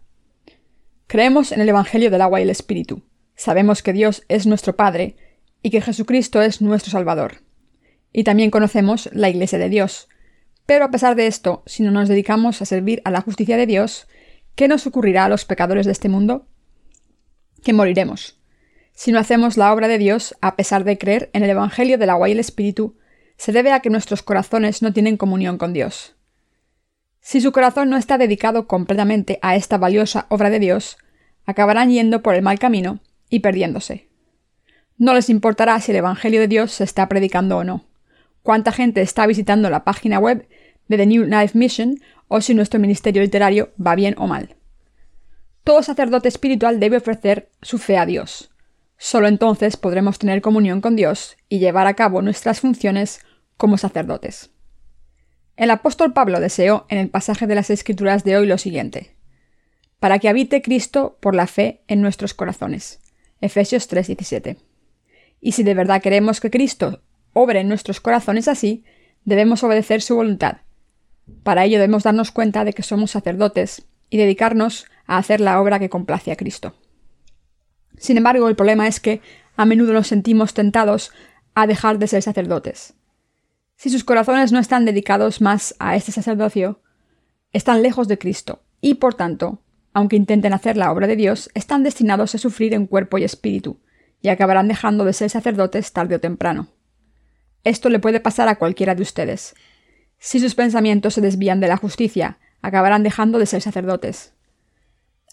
Creemos 1.07 1.51
en 1.51 1.63
el 1.63 1.69
Evangelio 1.71 2.11
del 2.11 2.21
agua 2.21 2.41
y 2.41 2.43
el 2.43 2.51
Espíritu. 2.51 3.05
Sabemos 3.37 3.83
que 3.83 3.95
Dios 3.95 4.23
es 4.29 4.47
nuestro 4.47 4.77
Padre 4.77 5.17
y 5.63 5.71
que 5.71 5.81
Jesucristo 5.81 6.43
es 6.43 6.61
nuestro 6.61 6.91
Salvador 6.91 7.46
y 8.17 8.25
también 8.25 8.51
conocemos 8.51 9.11
la 9.13 9.29
Iglesia 9.29 9.59
de 9.59 9.69
Dios. 9.69 10.09
Pero 10.65 10.87
a 10.87 10.91
pesar 10.91 11.17
de 11.17 11.27
esto, 11.27 11.63
si 11.67 11.83
no 11.83 11.91
nos 11.91 12.09
dedicamos 12.09 12.63
a 12.63 12.65
servir 12.65 13.03
a 13.05 13.11
la 13.11 13.21
justicia 13.21 13.59
de 13.59 13.67
Dios, 13.67 14.09
¿qué 14.55 14.69
nos 14.69 14.87
ocurrirá 14.87 15.27
a 15.27 15.29
los 15.29 15.45
pecadores 15.45 15.85
de 15.85 15.93
este 15.93 16.09
mundo? 16.09 16.47
Que 17.63 17.75
moriremos. 17.75 18.41
Si 18.95 19.13
no 19.13 19.19
hacemos 19.19 19.59
la 19.59 19.71
obra 19.71 19.87
de 19.87 19.99
Dios, 19.99 20.35
a 20.41 20.57
pesar 20.57 20.85
de 20.85 20.97
creer 20.97 21.29
en 21.35 21.43
el 21.43 21.51
Evangelio 21.51 21.99
del 21.99 22.09
agua 22.09 22.31
y 22.31 22.33
el 22.33 22.41
Espíritu, 22.41 22.97
se 23.37 23.53
debe 23.53 23.73
a 23.73 23.81
que 23.81 23.91
nuestros 23.91 24.23
corazones 24.23 24.81
no 24.81 24.95
tienen 24.95 25.19
comunión 25.19 25.59
con 25.59 25.75
Dios. 25.75 26.17
Si 27.21 27.43
su 27.43 27.53
corazón 27.53 27.91
no 27.91 27.99
está 27.99 28.17
dedicado 28.17 28.67
completamente 28.67 29.39
a 29.43 29.57
esta 29.57 29.77
valiosa 29.77 30.25
obra 30.31 30.49
de 30.49 30.59
Dios, 30.59 30.97
acabarán 31.45 31.91
yendo 31.91 32.23
por 32.23 32.35
el 32.35 32.41
mal 32.41 32.59
camino 32.59 33.01
y 33.29 33.41
perdiéndose. 33.41 34.09
No 34.97 35.13
les 35.13 35.29
importará 35.29 35.79
si 35.81 35.93
el 35.93 35.99
Evangelio 35.99 36.41
de 36.41 36.49
Dios 36.49 36.73
se 36.73 36.85
está 36.85 37.11
predicando 37.11 37.59
o 37.59 37.65
no 37.65 37.86
cuánta 38.47 38.73
gente 38.73 39.03
está 39.03 39.27
visitando 39.27 39.69
la 39.69 39.85
página 39.85 40.19
web 40.19 40.49
de 40.89 40.97
The 40.97 41.05
New 41.05 41.25
Life 41.25 41.59
Mission 41.59 42.01
o 42.29 42.41
si 42.41 42.55
nuestro 42.55 42.81
ministerio 42.81 43.21
literario 43.21 43.75
va 43.85 43.95
bien 43.97 44.15
o 44.19 44.27
mal. 44.27 44.57
Todo 45.65 45.83
sacerdote 45.83 46.29
espiritual 46.29 46.79
debe 46.79 46.97
ofrecer 46.97 47.51
su 47.61 47.79
fe 47.79 47.99
a 47.99 48.07
Dios. 48.07 48.53
Solo 48.99 49.27
entonces 49.27 49.77
podremos 49.77 50.21
tener 50.21 50.41
comunión 50.41 50.81
con 50.81 50.95
Dios 50.95 51.37
y 51.49 51.59
llevar 51.59 51.89
a 51.89 51.95
cabo 51.95 52.23
nuestras 52.23 52.61
funciones 52.61 53.21
como 53.57 53.79
sacerdotes. 53.79 54.51
El 55.57 55.71
apóstol 55.71 56.13
Pablo 56.13 56.39
deseó 56.39 56.87
en 56.89 56.99
el 56.99 57.11
pasaje 57.11 57.49
de 57.49 57.57
las 57.57 57.69
Escrituras 57.71 58.23
de 58.23 58.37
hoy 58.37 58.47
lo 58.47 58.59
siguiente: 58.59 59.17
para 59.99 60.21
que 60.21 60.29
habite 60.29 60.63
Cristo 60.63 61.19
por 61.21 61.35
la 61.35 61.49
fe 61.49 61.83
en 61.89 62.01
nuestros 62.01 62.33
corazones. 62.33 63.01
Efesios 63.41 63.91
3:17. 63.91 64.57
Y 65.41 65.53
si 65.53 65.65
de 65.65 65.75
verdad 65.75 66.01
queremos 66.01 66.41
que 66.41 66.51
Cristo 66.51 67.03
obre 67.37 67.61
en 67.61 67.69
nuestros 67.69 68.01
corazones 68.01 68.49
así, 68.49 68.83
debemos 69.27 69.63
obedecer 69.63 70.01
su 70.01 70.17
voluntad. 70.17 70.59
Para 71.43 71.65
ello 71.67 71.79
debemos 71.79 72.03
darnos 72.03 72.33
cuenta 72.33 72.65
de 72.65 72.73
que 72.73 72.83
somos 72.83 73.11
sacerdotes 73.11 73.87
y 74.09 74.17
dedicarnos 74.17 74.87
a 75.07 75.19
hacer 75.19 75.43
la 75.43 75.61
obra 75.61 75.79
que 75.79 75.91
complace 75.91 76.33
a 76.33 76.37
Cristo. 76.37 76.75
Sin 77.99 78.17
embargo, 78.17 78.49
el 78.49 78.57
problema 78.57 78.87
es 78.87 79.01
que 79.01 79.21
a 79.55 79.67
menudo 79.67 79.93
nos 79.93 80.07
sentimos 80.07 80.55
tentados 80.55 81.13
a 81.55 81.67
dejar 81.67 81.99
de 81.99 82.07
ser 82.07 82.23
sacerdotes. 82.23 82.95
Si 83.77 83.91
sus 83.91 84.03
corazones 84.03 84.51
no 84.51 84.59
están 84.59 84.87
dedicados 84.87 85.43
más 85.43 85.75
a 85.79 85.95
este 85.95 86.13
sacerdocio, 86.13 86.81
están 87.53 87.83
lejos 87.83 88.09
de 88.09 88.17
Cristo 88.17 88.63
y, 88.81 88.95
por 88.95 89.13
tanto, 89.13 89.61
aunque 89.93 90.17
intenten 90.17 90.55
hacer 90.55 90.79
la 90.79 90.91
obra 90.91 91.07
de 91.07 91.17
Dios, 91.17 91.51
están 91.53 91.83
destinados 91.83 92.35
a 92.35 92.39
sufrir 92.39 92.73
en 92.73 92.87
cuerpo 92.87 93.19
y 93.19 93.25
espíritu, 93.25 93.79
y 94.23 94.29
acabarán 94.29 94.69
dejando 94.69 95.05
de 95.05 95.13
ser 95.13 95.29
sacerdotes 95.29 95.93
tarde 95.93 96.15
o 96.15 96.21
temprano. 96.21 96.69
Esto 97.67 97.89
le 97.89 97.99
puede 97.99 98.21
pasar 98.21 98.49
a 98.49 98.55
cualquiera 98.55 98.95
de 98.95 99.03
ustedes. 99.03 99.57
Si 100.19 100.39
sus 100.39 100.55
pensamientos 100.55 101.15
se 101.15 101.21
desvían 101.21 101.59
de 101.59 101.67
la 101.67 101.77
justicia, 101.77 102.39
acabarán 102.63 103.03
dejando 103.03 103.41
de 103.41 103.47
ser 103.47 103.61
sacerdotes. 103.61 104.35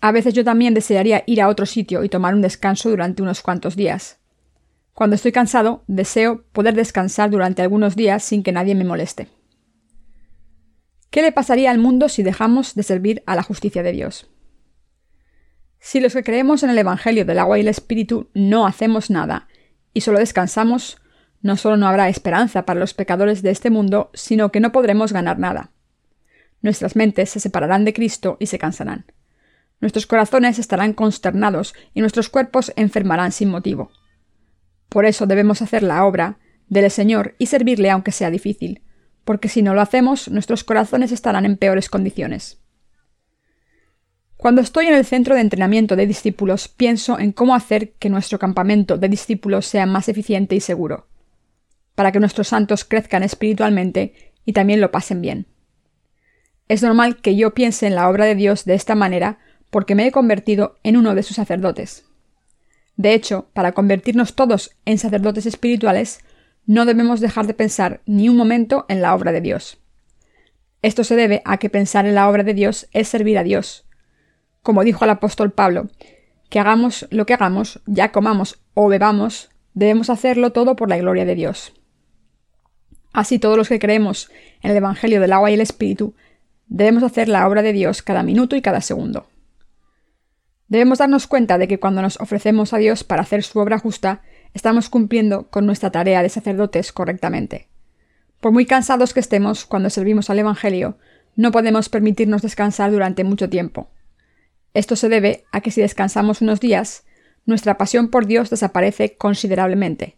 A 0.01 0.11
veces 0.11 0.33
yo 0.33 0.43
también 0.43 0.73
desearía 0.73 1.23
ir 1.27 1.43
a 1.43 1.47
otro 1.47 1.67
sitio 1.67 2.03
y 2.03 2.09
tomar 2.09 2.33
un 2.33 2.41
descanso 2.41 2.89
durante 2.89 3.21
unos 3.21 3.43
cuantos 3.43 3.75
días. 3.75 4.17
Cuando 4.95 5.15
estoy 5.15 5.31
cansado, 5.31 5.83
deseo 5.85 6.43
poder 6.53 6.73
descansar 6.73 7.29
durante 7.29 7.61
algunos 7.61 7.95
días 7.95 8.23
sin 8.23 8.41
que 8.41 8.51
nadie 8.51 8.73
me 8.73 8.83
moleste. 8.83 9.27
¿Qué 11.11 11.21
le 11.21 11.31
pasaría 11.31 11.69
al 11.69 11.77
mundo 11.77 12.09
si 12.09 12.23
dejamos 12.23 12.73
de 12.73 12.81
servir 12.81 13.21
a 13.27 13.35
la 13.35 13.43
justicia 13.43 13.83
de 13.83 13.91
Dios? 13.91 14.27
Si 15.79 15.99
los 15.99 16.13
que 16.13 16.23
creemos 16.23 16.63
en 16.63 16.71
el 16.71 16.79
Evangelio 16.79 17.25
del 17.25 17.37
agua 17.37 17.59
y 17.59 17.61
el 17.61 17.67
Espíritu 17.67 18.31
no 18.33 18.65
hacemos 18.65 19.11
nada 19.11 19.47
y 19.93 20.01
solo 20.01 20.17
descansamos, 20.17 20.97
no 21.43 21.57
solo 21.57 21.77
no 21.77 21.87
habrá 21.87 22.09
esperanza 22.09 22.65
para 22.65 22.79
los 22.79 22.93
pecadores 22.93 23.43
de 23.43 23.51
este 23.51 23.69
mundo, 23.69 24.09
sino 24.13 24.51
que 24.51 24.61
no 24.61 24.71
podremos 24.71 25.13
ganar 25.13 25.37
nada. 25.37 25.71
Nuestras 26.61 26.95
mentes 26.95 27.29
se 27.29 27.41
separarán 27.41 27.83
de 27.83 27.93
Cristo 27.93 28.37
y 28.39 28.47
se 28.47 28.57
cansarán. 28.57 29.05
Nuestros 29.81 30.07
corazones 30.07 30.57
estarán 30.57 30.93
consternados 30.93 31.75
y 31.93 31.99
nuestros 31.99 32.29
cuerpos 32.29 32.71
enfermarán 32.77 33.33
sin 33.33 33.49
motivo. 33.49 33.91
Por 34.87 35.05
eso 35.05 35.27
debemos 35.27 35.61
hacer 35.61 35.83
la 35.83 36.05
obra 36.05 36.39
del 36.69 36.89
Señor 36.89 37.35
y 37.37 37.47
servirle 37.47 37.91
aunque 37.91 38.13
sea 38.13 38.31
difícil, 38.31 38.81
porque 39.25 39.49
si 39.49 39.61
no 39.61 39.73
lo 39.73 39.81
hacemos, 39.81 40.29
nuestros 40.29 40.63
corazones 40.63 41.11
estarán 41.11 41.43
en 41.43 41.57
peores 41.57 41.89
condiciones. 41.89 42.59
Cuando 44.37 44.61
estoy 44.61 44.87
en 44.87 44.93
el 44.93 45.05
centro 45.05 45.35
de 45.35 45.41
entrenamiento 45.41 45.97
de 45.97 46.07
discípulos, 46.07 46.69
pienso 46.69 47.19
en 47.19 47.33
cómo 47.33 47.53
hacer 47.53 47.93
que 47.93 48.09
nuestro 48.09 48.39
campamento 48.39 48.97
de 48.97 49.09
discípulos 49.09 49.65
sea 49.65 49.85
más 49.85 50.07
eficiente 50.07 50.55
y 50.55 50.61
seguro, 50.61 51.07
para 51.95 52.11
que 52.11 52.19
nuestros 52.19 52.47
santos 52.47 52.85
crezcan 52.85 53.23
espiritualmente 53.23 54.33
y 54.45 54.53
también 54.53 54.81
lo 54.81 54.91
pasen 54.91 55.21
bien. 55.21 55.47
Es 56.67 56.81
normal 56.81 57.17
que 57.17 57.35
yo 57.35 57.53
piense 57.53 57.87
en 57.87 57.95
la 57.95 58.09
obra 58.09 58.25
de 58.25 58.35
Dios 58.35 58.65
de 58.65 58.73
esta 58.73 58.95
manera 58.95 59.39
porque 59.69 59.95
me 59.95 60.07
he 60.07 60.11
convertido 60.11 60.77
en 60.83 60.97
uno 60.97 61.15
de 61.15 61.23
sus 61.23 61.35
sacerdotes. 61.35 62.05
De 62.95 63.13
hecho, 63.13 63.49
para 63.53 63.71
convertirnos 63.71 64.35
todos 64.35 64.71
en 64.85 64.97
sacerdotes 64.97 65.45
espirituales, 65.45 66.19
no 66.65 66.85
debemos 66.85 67.19
dejar 67.19 67.47
de 67.47 67.53
pensar 67.53 68.01
ni 68.05 68.29
un 68.29 68.37
momento 68.37 68.85
en 68.87 69.01
la 69.01 69.15
obra 69.15 69.31
de 69.31 69.41
Dios. 69.41 69.79
Esto 70.81 71.03
se 71.03 71.15
debe 71.15 71.41
a 71.45 71.57
que 71.57 71.69
pensar 71.69 72.05
en 72.05 72.15
la 72.15 72.29
obra 72.29 72.43
de 72.43 72.53
Dios 72.53 72.87
es 72.91 73.07
servir 73.07 73.37
a 73.37 73.43
Dios. 73.43 73.85
Como 74.61 74.83
dijo 74.83 75.05
el 75.05 75.11
apóstol 75.11 75.51
Pablo, 75.51 75.89
que 76.49 76.59
hagamos 76.59 77.07
lo 77.09 77.25
que 77.25 77.33
hagamos, 77.33 77.81
ya 77.85 78.11
comamos 78.11 78.61
o 78.73 78.87
bebamos, 78.87 79.49
debemos 79.73 80.09
hacerlo 80.09 80.51
todo 80.51 80.75
por 80.75 80.89
la 80.89 80.97
gloria 80.97 81.25
de 81.25 81.35
Dios. 81.35 81.73
Así 83.13 83.39
todos 83.39 83.57
los 83.57 83.69
que 83.69 83.79
creemos 83.79 84.29
en 84.61 84.71
el 84.71 84.77
Evangelio 84.77 85.21
del 85.21 85.33
agua 85.33 85.51
y 85.51 85.53
el 85.53 85.61
Espíritu, 85.61 86.15
debemos 86.67 87.03
hacer 87.03 87.29
la 87.29 87.47
obra 87.47 87.61
de 87.61 87.71
Dios 87.71 88.01
cada 88.01 88.23
minuto 88.23 88.55
y 88.55 88.61
cada 88.61 88.81
segundo. 88.81 89.27
Debemos 90.67 90.97
darnos 90.97 91.27
cuenta 91.27 91.59
de 91.59 91.67
que 91.67 91.79
cuando 91.79 92.01
nos 92.01 92.19
ofrecemos 92.19 92.73
a 92.73 92.77
Dios 92.79 93.03
para 93.03 93.21
hacer 93.21 93.43
su 93.43 93.59
obra 93.59 93.77
justa, 93.77 94.23
estamos 94.55 94.89
cumpliendo 94.89 95.49
con 95.49 95.67
nuestra 95.67 95.91
tarea 95.91 96.23
de 96.23 96.29
sacerdotes 96.29 96.91
correctamente. 96.91 97.67
Por 98.39 98.51
muy 98.51 98.65
cansados 98.65 99.13
que 99.13 99.19
estemos 99.19 99.65
cuando 99.65 99.91
servimos 99.91 100.31
al 100.31 100.39
Evangelio, 100.39 100.97
no 101.35 101.51
podemos 101.51 101.89
permitirnos 101.89 102.41
descansar 102.41 102.91
durante 102.91 103.23
mucho 103.23 103.49
tiempo. 103.49 103.89
Esto 104.73 104.95
se 104.95 105.09
debe 105.09 105.45
a 105.51 105.61
que 105.61 105.69
si 105.69 105.81
descansamos 105.81 106.41
unos 106.41 106.59
días, 106.59 107.05
nuestra 107.45 107.77
pasión 107.77 108.09
por 108.09 108.25
Dios 108.25 108.49
desaparece 108.49 109.15
considerablemente. 109.15 110.17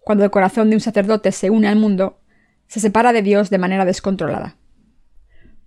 Cuando 0.00 0.24
el 0.24 0.30
corazón 0.30 0.70
de 0.70 0.76
un 0.76 0.80
sacerdote 0.80 1.32
se 1.32 1.50
une 1.50 1.68
al 1.68 1.76
mundo, 1.76 2.20
se 2.66 2.80
separa 2.80 3.12
de 3.12 3.22
Dios 3.22 3.50
de 3.50 3.58
manera 3.58 3.84
descontrolada. 3.84 4.56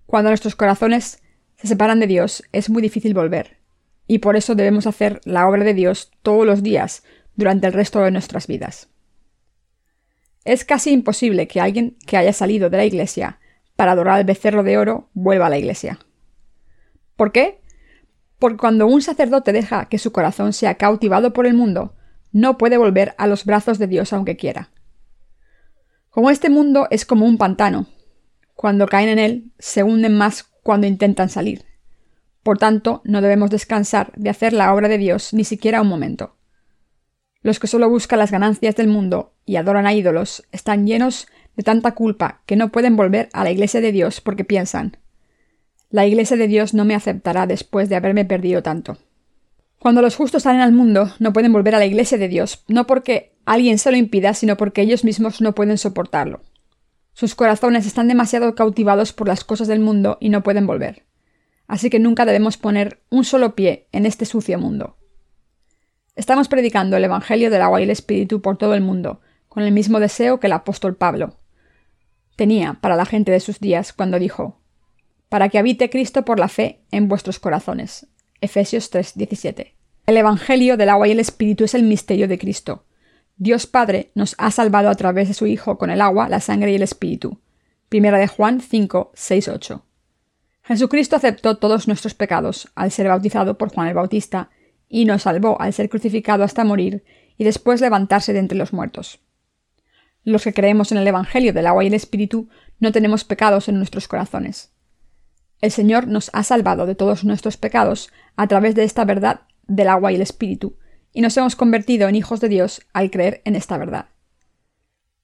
Cuando 0.06 0.30
nuestros 0.30 0.56
corazones 0.56 1.22
se 1.56 1.68
separan 1.68 2.00
de 2.00 2.08
Dios, 2.08 2.44
es 2.52 2.70
muy 2.70 2.82
difícil 2.82 3.14
volver 3.14 3.64
y 4.08 4.20
por 4.20 4.36
eso 4.36 4.56
debemos 4.56 4.88
hacer 4.88 5.22
la 5.24 5.48
obra 5.48 5.64
de 5.64 5.74
Dios 5.74 6.12
todos 6.22 6.46
los 6.46 6.64
días 6.64 7.04
durante 7.36 7.68
el 7.68 7.74
resto 7.74 8.02
de 8.02 8.12
nuestras 8.12 8.48
vidas. 8.48 8.90
Es 10.46 10.66
casi 10.66 10.92
imposible 10.92 11.48
que 11.48 11.62
alguien 11.62 11.98
que 12.06 12.18
haya 12.18 12.34
salido 12.34 12.70
de 12.70 12.78
la 12.78 12.86
iglesia 12.86 13.40
para 13.76 13.94
adorar 13.94 14.16
al 14.16 14.26
becerro 14.26 14.64
de 14.64 14.78
oro 14.78 15.10
vuelva 15.14 15.48
a 15.48 15.50
la 15.50 15.58
iglesia. 15.58 16.00
¿Por 17.16 17.32
qué? 17.32 17.62
Porque 18.40 18.58
cuando 18.58 18.88
un 18.88 19.02
sacerdote 19.02 19.54
deja 19.54 19.86
que 19.86 19.98
su 19.98 20.12
corazón 20.12 20.52
sea 20.52 20.76
cautivado 20.76 21.32
por 21.32 21.48
el 21.48 21.54
mundo, 21.54 21.96
no 22.34 22.58
puede 22.58 22.78
volver 22.78 23.16
a 23.18 23.28
los 23.28 23.46
brazos 23.46 23.80
de 23.80 23.88
Dios 23.88 24.12
aunque 24.12 24.36
quiera. 24.36 24.72
Como 26.10 26.30
este 26.30 26.50
mundo 26.50 26.88
es 26.92 27.06
como 27.06 27.26
un 27.26 27.38
pantano, 27.38 27.88
cuando 28.56 28.88
caen 28.88 29.08
en 29.08 29.20
él 29.20 29.52
se 29.58 29.84
hunden 29.84 30.18
más 30.18 30.44
cuando 30.62 30.86
intentan 30.86 31.30
salir. 31.30 31.64
Por 32.44 32.58
tanto, 32.58 33.02
no 33.06 33.22
debemos 33.22 33.50
descansar 33.50 34.12
de 34.18 34.30
hacer 34.30 34.52
la 34.52 34.74
obra 34.74 34.90
de 34.90 34.98
Dios 34.98 35.34
ni 35.34 35.46
siquiera 35.46 35.82
un 35.82 35.88
momento. 35.88 36.36
Los 37.42 37.60
que 37.60 37.68
solo 37.68 37.90
buscan 37.90 38.20
las 38.20 38.32
ganancias 38.32 38.76
del 38.76 38.90
mundo 38.90 39.34
y 39.46 39.56
adoran 39.56 39.88
a 39.88 39.94
ídolos 39.94 40.44
están 40.52 40.86
llenos 40.86 41.28
de 41.56 41.64
tanta 41.64 41.94
culpa 41.94 42.42
que 42.46 42.58
no 42.58 42.70
pueden 42.70 42.98
volver 42.98 43.30
a 43.32 43.46
la 43.46 43.52
iglesia 43.52 43.80
de 43.80 43.94
Dios 43.94 44.20
porque 44.20 44.44
piensan 44.44 44.98
la 45.94 46.08
iglesia 46.08 46.38
de 46.38 46.48
Dios 46.48 46.74
no 46.74 46.86
me 46.86 46.96
aceptará 46.96 47.46
después 47.46 47.88
de 47.88 47.96
haberme 47.96 48.26
perdido 48.26 48.64
tanto. 48.64 48.98
Cuando 49.84 50.02
los 50.02 50.16
justos 50.16 50.44
salen 50.44 50.62
al 50.62 50.72
mundo, 50.72 51.12
no 51.20 51.34
pueden 51.34 51.54
volver 51.54 51.76
a 51.76 51.80
la 51.80 51.86
iglesia 51.86 52.18
de 52.18 52.30
Dios, 52.30 52.64
no 52.68 52.88
porque 52.88 53.36
alguien 53.46 53.78
se 53.78 53.92
lo 53.92 53.98
impida, 53.98 54.34
sino 54.34 54.58
porque 54.58 54.82
ellos 54.82 55.04
mismos 55.04 55.42
no 55.42 55.54
pueden 55.54 55.78
soportarlo. 55.78 56.42
Sus 57.12 57.36
corazones 57.36 57.86
están 57.86 58.08
demasiado 58.08 58.56
cautivados 58.56 59.14
por 59.14 59.28
las 59.28 59.44
cosas 59.44 59.68
del 59.68 59.82
mundo 59.82 60.18
y 60.20 60.30
no 60.30 60.42
pueden 60.42 60.66
volver 60.66 61.04
así 61.68 61.90
que 61.90 62.00
nunca 62.00 62.26
debemos 62.26 62.58
poner 62.58 63.02
un 63.10 63.24
solo 63.24 63.56
pie 63.56 63.88
en 63.92 64.06
este 64.06 64.26
sucio 64.26 64.60
mundo. 64.60 64.98
Estamos 66.16 66.48
predicando 66.48 66.98
el 66.98 67.04
Evangelio 67.04 67.50
del 67.50 67.62
agua 67.62 67.80
y 67.82 67.86
el 67.86 67.90
Espíritu 67.90 68.42
por 68.42 68.58
todo 68.58 68.76
el 68.76 68.82
mundo, 68.82 69.22
con 69.48 69.64
el 69.64 69.72
mismo 69.72 70.00
deseo 70.00 70.40
que 70.40 70.48
el 70.48 70.54
apóstol 70.54 70.96
Pablo 70.96 71.40
tenía 72.36 72.80
para 72.82 72.96
la 72.96 73.06
gente 73.06 73.32
de 73.32 73.40
sus 73.40 73.60
días 73.60 73.94
cuando 73.94 74.20
dijo, 74.20 74.60
para 75.30 75.50
que 75.50 75.58
habite 75.58 75.90
Cristo 75.90 76.26
por 76.26 76.40
la 76.40 76.48
fe 76.48 76.82
en 76.92 77.08
vuestros 77.08 77.40
corazones. 77.40 78.08
Efesios 78.44 78.92
3:17. 78.92 79.74
El 80.06 80.18
Evangelio 80.18 80.76
del 80.76 80.90
agua 80.90 81.08
y 81.08 81.12
el 81.12 81.22
Espíritu 81.22 81.64
es 81.64 81.74
el 81.76 81.84
misterio 81.84 82.28
de 82.28 82.38
Cristo. 82.38 82.84
Dios 83.38 83.68
Padre 83.68 84.12
nos 84.16 84.36
ha 84.38 84.52
salvado 84.52 84.90
a 84.90 84.96
través 84.96 85.30
de 85.30 85.34
su 85.34 85.48
Hijo 85.48 85.78
con 85.78 85.90
el 85.90 86.02
agua, 86.02 86.28
la 86.28 86.42
sangre 86.42 86.74
y 86.74 86.76
el 86.76 86.82
Espíritu. 86.82 87.40
Primera 87.88 88.18
de 88.18 88.28
Juan 88.28 88.60
5, 88.60 89.14
6, 89.14 89.48
8. 89.48 89.86
Jesucristo 90.64 91.16
aceptó 91.16 91.58
todos 91.58 91.88
nuestros 91.88 92.16
pecados 92.16 92.68
al 92.76 92.92
ser 92.92 93.08
bautizado 93.08 93.58
por 93.58 93.74
Juan 93.74 93.88
el 93.88 93.94
Bautista, 93.94 94.50
y 94.90 95.06
nos 95.06 95.22
salvó 95.22 95.60
al 95.62 95.72
ser 95.72 95.88
crucificado 95.88 96.44
hasta 96.44 96.66
morir 96.66 97.06
y 97.38 97.46
después 97.46 97.80
levantarse 97.80 98.34
de 98.34 98.40
entre 98.40 98.58
los 98.58 98.74
muertos. 98.74 99.22
Los 100.26 100.44
que 100.44 100.54
creemos 100.54 100.92
en 100.92 100.98
el 100.98 101.08
Evangelio 101.08 101.54
del 101.54 101.68
agua 101.68 101.86
y 101.86 101.88
el 101.88 101.94
Espíritu 101.94 102.50
no 102.80 102.92
tenemos 102.92 103.24
pecados 103.24 103.70
en 103.70 103.78
nuestros 103.78 104.10
corazones. 104.10 104.73
El 105.64 105.72
Señor 105.72 106.10
nos 106.10 106.30
ha 106.34 106.44
salvado 106.44 106.86
de 106.86 106.94
todos 106.94 107.24
nuestros 107.24 107.56
pecados 107.56 108.12
a 108.36 108.48
través 108.48 108.76
de 108.76 108.84
esta 108.84 109.06
verdad 109.06 109.44
del 109.66 109.88
agua 109.88 110.12
y 110.12 110.16
el 110.16 110.22
Espíritu, 110.22 110.76
y 111.14 111.22
nos 111.22 111.38
hemos 111.38 111.56
convertido 111.56 112.10
en 112.10 112.16
hijos 112.16 112.42
de 112.42 112.50
Dios 112.50 112.82
al 112.92 113.10
creer 113.10 113.42
en 113.46 113.56
esta 113.56 113.78
verdad. 113.78 114.08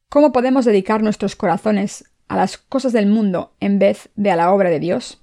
¿Cómo 0.08 0.32
podemos 0.32 0.64
dedicar 0.64 1.04
nuestros 1.04 1.36
corazones 1.36 2.06
a 2.30 2.38
las 2.38 2.58
cosas 2.58 2.94
del 2.94 3.08
mundo 3.08 3.54
en 3.60 3.80
vez 3.80 4.12
de 4.16 4.32
a 4.32 4.38
la 4.38 4.54
obra 4.54 4.70
de 4.70 4.80
Dios? 4.80 5.22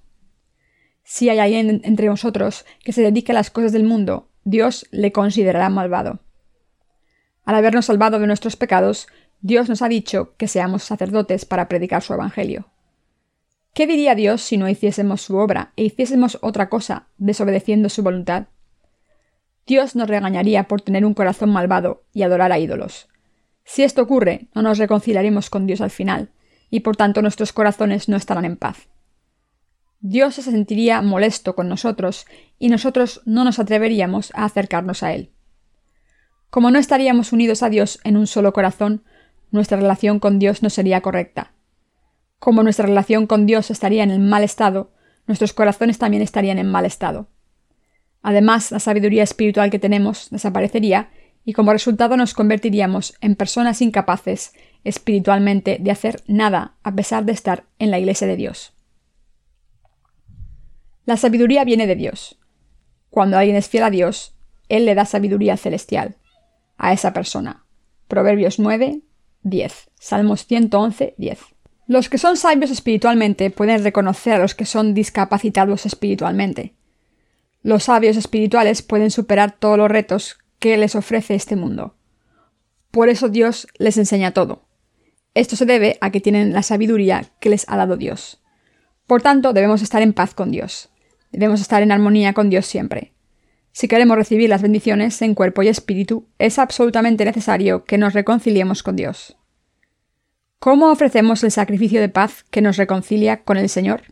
Si 1.03 1.31
hay 1.31 1.39
alguien 1.39 1.81
entre 1.85 2.11
vosotros 2.11 2.67
que 2.85 2.93
se 2.93 3.01
dedique 3.01 3.33
a 3.33 3.37
las 3.37 3.51
cosas 3.51 3.73
del 3.73 3.85
mundo, 3.85 4.29
Dios 4.45 4.87
le 4.91 5.13
considerará 5.13 5.71
malvado. 5.71 6.21
Al 7.47 7.55
habernos 7.55 7.87
salvado 7.87 8.19
de 8.19 8.27
nuestros 8.27 8.57
pecados, 8.57 9.07
Dios 9.41 9.71
nos 9.71 9.81
ha 9.81 9.89
dicho 9.89 10.37
que 10.37 10.47
seamos 10.47 10.83
sacerdotes 10.83 11.47
para 11.47 11.69
predicar 11.69 12.03
su 12.03 12.13
Evangelio. 12.13 12.67
¿Qué 13.77 13.87
diría 13.87 14.15
Dios 14.15 14.41
si 14.41 14.57
no 14.57 14.71
hiciésemos 14.71 15.21
su 15.21 15.37
obra 15.37 15.75
e 15.77 15.85
hiciésemos 15.85 16.39
otra 16.41 16.71
cosa, 16.71 17.09
desobedeciendo 17.19 17.91
su 17.91 18.03
voluntad? 18.03 18.47
Dios 19.67 19.95
nos 19.95 20.09
regañaría 20.09 20.67
por 20.67 20.81
tener 20.81 21.05
un 21.05 21.13
corazón 21.13 21.51
malvado 21.51 22.03
y 22.15 22.23
adorar 22.23 22.53
a 22.53 22.59
ídolos. 22.59 23.07
Si 23.65 23.83
esto 23.83 24.01
ocurre, 24.01 24.49
no 24.55 24.63
nos 24.63 24.79
reconciliaremos 24.79 25.51
con 25.51 25.67
Dios 25.67 25.83
al 25.83 25.91
final, 25.91 26.31
y 26.71 26.81
por 26.81 26.97
tanto 26.97 27.21
nuestros 27.21 27.53
corazones 27.53 28.09
no 28.09 28.17
estarán 28.17 28.47
en 28.47 28.57
paz. 28.57 28.89
Dios 30.01 30.37
se 30.37 30.43
sentiría 30.43 31.03
molesto 31.03 31.55
con 31.55 31.69
nosotros 31.69 32.25
y 32.59 32.71
nosotros 32.71 33.21
no 33.27 33.45
nos 33.45 33.59
atreveríamos 33.59 34.33
a 34.35 34.47
acercarnos 34.47 35.03
a 35.03 35.13
Él. 35.13 35.33
Como 36.49 36.71
no 36.71 36.79
estaríamos 36.79 37.31
unidos 37.31 37.63
a 37.63 37.69
Dios 37.69 38.01
en 38.05 38.17
un 38.17 38.27
solo 38.27 38.55
corazón, 38.55 39.05
nuestra 39.51 39.77
relación 39.77 40.19
con 40.19 40.39
Dios 40.39 40.63
no 40.63 40.71
sería 40.71 41.03
correcta. 41.03 41.53
Como 42.39 42.63
nuestra 42.63 42.87
relación 42.87 43.27
con 43.27 43.47
Dios 43.47 43.71
estaría 43.71 44.03
en 44.03 44.29
mal 44.29 44.45
estado, 44.45 44.93
nuestros 45.27 45.53
corazones 45.53 45.99
también 45.99 46.23
estarían 46.23 46.59
en 46.59 46.71
mal 46.71 46.85
estado. 46.85 47.29
Además, 48.23 48.73
la 48.73 48.81
sabiduría 48.81 49.23
espiritual 49.23 49.71
que 49.71 49.79
tenemos 49.79 50.31
desaparecería 50.31 51.11
y 51.45 51.53
como 51.53 51.73
resultado 51.73 52.17
nos 52.17 52.35
convertiríamos 52.35 53.15
en 53.21 53.37
personas 53.37 53.81
incapaces 53.81 54.53
espiritualmente 54.83 55.79
de 55.81 55.91
hacer 55.91 56.23
nada 56.27 56.75
a 56.83 56.95
pesar 56.95 57.25
de 57.25 57.33
estar 57.33 57.65
en 57.79 57.91
la 57.91 57.99
iglesia 57.99 58.27
de 58.27 58.37
Dios. 58.37 58.73
La 61.05 61.17
sabiduría 61.17 61.65
viene 61.65 61.87
de 61.87 61.95
Dios. 61.95 62.39
Cuando 63.11 63.39
alguien 63.39 63.57
es 63.57 63.69
fiel 63.69 63.85
a 63.85 63.91
Dios, 63.91 64.35
Él 64.69 64.87
le 64.87 64.97
da 64.97 65.05
sabiduría 65.05 65.57
celestial 65.57 66.17
a 66.77 66.93
esa 66.93 67.13
persona. 67.13 67.65
Proverbios 68.09 68.59
9, 68.59 69.03
10. 69.43 69.91
Salmos 70.01 70.47
111, 70.47 71.15
10. 71.17 71.56
Los 71.89 72.09
que 72.09 72.19
son 72.19 72.37
sabios 72.37 72.71
espiritualmente 72.71 73.51
pueden 73.51 73.85
reconocer 73.85 74.35
a 74.35 74.39
los 74.39 74.55
que 74.55 74.67
son 74.67 74.93
discapacitados 74.93 75.87
espiritualmente. 75.87 76.75
Los 77.63 77.85
sabios 77.85 78.17
espirituales 78.17 78.83
pueden 78.83 79.11
superar 79.11 79.57
todos 79.59 79.79
los 79.79 79.91
retos 79.91 80.39
que 80.59 80.77
les 80.77 80.97
ofrece 80.97 81.35
este 81.35 81.55
mundo. 81.55 81.97
Por 82.91 83.09
eso 83.09 83.29
Dios 83.29 83.69
les 83.79 83.99
enseña 83.99 84.33
todo. 84.33 84.67
Esto 85.35 85.55
se 85.55 85.67
debe 85.67 85.99
a 86.01 86.11
que 86.11 86.21
tienen 86.21 86.53
la 86.53 86.63
sabiduría 86.63 87.27
que 87.41 87.51
les 87.51 87.69
ha 87.69 87.77
dado 87.77 87.97
Dios. 87.97 88.43
Por 89.07 89.23
tanto, 89.23 89.53
debemos 89.53 89.83
estar 89.83 90.03
en 90.03 90.13
paz 90.13 90.35
con 90.35 90.51
Dios. 90.51 90.89
Debemos 91.31 91.61
estar 91.61 91.83
en 91.83 91.93
armonía 91.93 92.33
con 92.33 92.51
Dios 92.51 92.67
siempre. 92.67 93.13
Si 93.71 93.87
queremos 93.87 94.17
recibir 94.17 94.49
las 94.49 94.63
bendiciones 94.63 95.21
en 95.23 95.35
cuerpo 95.35 95.63
y 95.63 95.69
espíritu, 95.69 96.27
es 96.39 96.59
absolutamente 96.59 97.25
necesario 97.25 97.85
que 97.85 97.99
nos 97.99 98.15
reconciliemos 98.15 98.83
con 98.83 98.97
Dios. 98.97 99.36
¿Cómo 100.59 100.91
ofrecemos 100.91 101.45
el 101.45 101.51
sacrificio 101.51 102.01
de 102.01 102.09
paz 102.09 102.45
que 102.51 102.63
nos 102.63 102.77
reconcilia 102.77 103.45
con 103.45 103.57
el 103.57 103.69
Señor? 103.69 104.03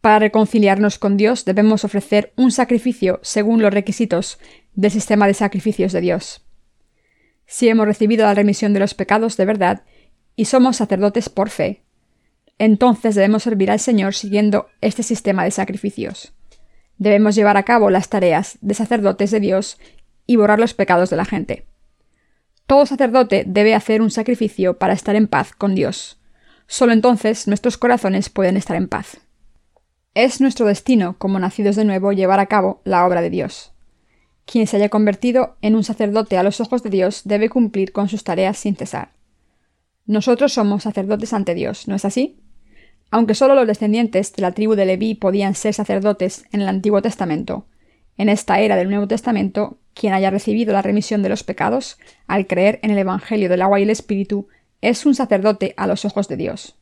Para 0.00 0.18
reconciliarnos 0.18 0.98
con 0.98 1.16
Dios 1.16 1.44
debemos 1.44 1.84
ofrecer 1.84 2.32
un 2.36 2.52
sacrificio 2.52 3.18
según 3.22 3.62
los 3.62 3.72
requisitos 3.72 4.38
del 4.74 4.90
sistema 4.90 5.26
de 5.26 5.34
sacrificios 5.34 5.92
de 5.92 6.00
Dios. 6.00 6.46
Si 7.46 7.68
hemos 7.68 7.86
recibido 7.86 8.24
la 8.24 8.34
remisión 8.34 8.72
de 8.72 8.80
los 8.80 8.94
pecados 8.94 9.36
de 9.36 9.46
verdad 9.46 9.84
y 10.36 10.44
somos 10.44 10.76
sacerdotes 10.76 11.28
por 11.28 11.48
fe, 11.48 11.82
entonces 12.58 13.14
debemos 13.14 13.42
servir 13.42 13.70
al 13.70 13.80
Señor 13.80 14.14
siguiendo 14.14 14.68
este 14.80 15.02
sistema 15.02 15.44
de 15.44 15.50
sacrificios. 15.50 16.34
Debemos 16.98 17.34
llevar 17.34 17.56
a 17.56 17.64
cabo 17.64 17.90
las 17.90 18.08
tareas 18.10 18.58
de 18.60 18.74
sacerdotes 18.74 19.30
de 19.30 19.40
Dios 19.40 19.78
y 20.26 20.36
borrar 20.36 20.58
los 20.58 20.74
pecados 20.74 21.10
de 21.10 21.16
la 21.16 21.24
gente. 21.24 21.66
Todo 22.66 22.84
sacerdote 22.84 23.44
debe 23.46 23.74
hacer 23.74 24.02
un 24.02 24.10
sacrificio 24.10 24.78
para 24.78 24.92
estar 24.92 25.14
en 25.14 25.28
paz 25.28 25.52
con 25.52 25.74
Dios. 25.74 26.18
Solo 26.66 26.92
entonces 26.92 27.46
nuestros 27.46 27.78
corazones 27.78 28.28
pueden 28.28 28.56
estar 28.56 28.76
en 28.76 28.88
paz. 28.88 29.18
Es 30.14 30.40
nuestro 30.40 30.66
destino, 30.66 31.16
como 31.18 31.38
nacidos 31.38 31.76
de 31.76 31.84
nuevo, 31.84 32.12
llevar 32.12 32.40
a 32.40 32.46
cabo 32.46 32.80
la 32.84 33.06
obra 33.06 33.20
de 33.20 33.30
Dios. 33.30 33.72
Quien 34.46 34.66
se 34.66 34.76
haya 34.76 34.88
convertido 34.88 35.56
en 35.60 35.76
un 35.76 35.84
sacerdote 35.84 36.38
a 36.38 36.42
los 36.42 36.60
ojos 36.60 36.82
de 36.82 36.90
Dios 36.90 37.22
debe 37.24 37.50
cumplir 37.50 37.92
con 37.92 38.08
sus 38.08 38.24
tareas 38.24 38.58
sin 38.58 38.76
cesar. 38.76 39.12
Nosotros 40.06 40.52
somos 40.52 40.84
sacerdotes 40.84 41.32
ante 41.32 41.54
Dios, 41.54 41.86
¿no 41.86 41.94
es 41.94 42.04
así? 42.04 42.40
Aunque 43.10 43.34
solo 43.34 43.54
los 43.54 43.66
descendientes 43.66 44.32
de 44.32 44.42
la 44.42 44.52
tribu 44.52 44.74
de 44.74 44.86
Leví 44.86 45.14
podían 45.14 45.54
ser 45.54 45.74
sacerdotes 45.74 46.44
en 46.52 46.62
el 46.62 46.68
Antiguo 46.68 47.02
Testamento, 47.02 47.66
en 48.16 48.28
esta 48.28 48.60
era 48.60 48.76
del 48.76 48.88
Nuevo 48.88 49.06
Testamento, 49.06 49.78
quien 49.96 50.12
haya 50.12 50.30
recibido 50.30 50.74
la 50.74 50.82
remisión 50.82 51.22
de 51.22 51.30
los 51.30 51.42
pecados, 51.42 51.98
al 52.26 52.46
creer 52.46 52.78
en 52.82 52.90
el 52.90 52.98
Evangelio 52.98 53.48
del 53.48 53.62
agua 53.62 53.80
y 53.80 53.84
el 53.84 53.90
Espíritu, 53.90 54.48
es 54.82 55.06
un 55.06 55.14
sacerdote 55.14 55.72
a 55.78 55.86
los 55.86 56.04
ojos 56.04 56.28
de 56.28 56.36
Dios. 56.36 56.76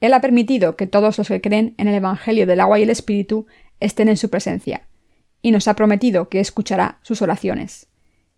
Él 0.00 0.14
ha 0.14 0.20
permitido 0.20 0.76
que 0.76 0.86
todos 0.86 1.18
los 1.18 1.26
que 1.26 1.40
creen 1.40 1.74
en 1.76 1.88
el 1.88 1.94
Evangelio 1.94 2.46
del 2.46 2.60
agua 2.60 2.78
y 2.78 2.84
el 2.84 2.90
Espíritu 2.90 3.46
estén 3.80 4.08
en 4.08 4.16
su 4.16 4.30
presencia, 4.30 4.86
y 5.42 5.50
nos 5.50 5.66
ha 5.66 5.74
prometido 5.74 6.28
que 6.28 6.38
escuchará 6.38 7.00
sus 7.02 7.20
oraciones. 7.20 7.88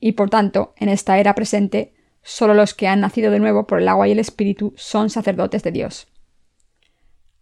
Y 0.01 0.13
por 0.13 0.31
tanto, 0.31 0.73
en 0.79 0.89
esta 0.89 1.19
era 1.19 1.35
presente, 1.35 1.93
solo 2.23 2.55
los 2.55 2.73
que 2.73 2.89
han 2.89 3.01
nacido 3.01 3.31
de 3.31 3.41
nuevo 3.41 3.67
por 3.67 3.81
el 3.81 3.89
agua 3.89 4.09
y 4.09 4.13
el 4.13 4.19
Espíritu 4.19 4.73
son 4.77 5.11
sacerdotes 5.11 5.63
de 5.63 5.73
Dios. 5.73 6.09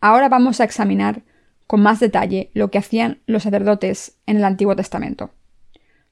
Ahora 0.00 0.28
vamos 0.28 0.60
a 0.60 0.64
examinar 0.64 1.22
con 1.68 1.80
más 1.80 2.00
detalle 2.00 2.50
lo 2.54 2.72
que 2.72 2.78
hacían 2.78 3.22
los 3.26 3.44
sacerdotes 3.44 4.18
en 4.26 4.38
el 4.38 4.44
Antiguo 4.44 4.74
Testamento. 4.74 5.30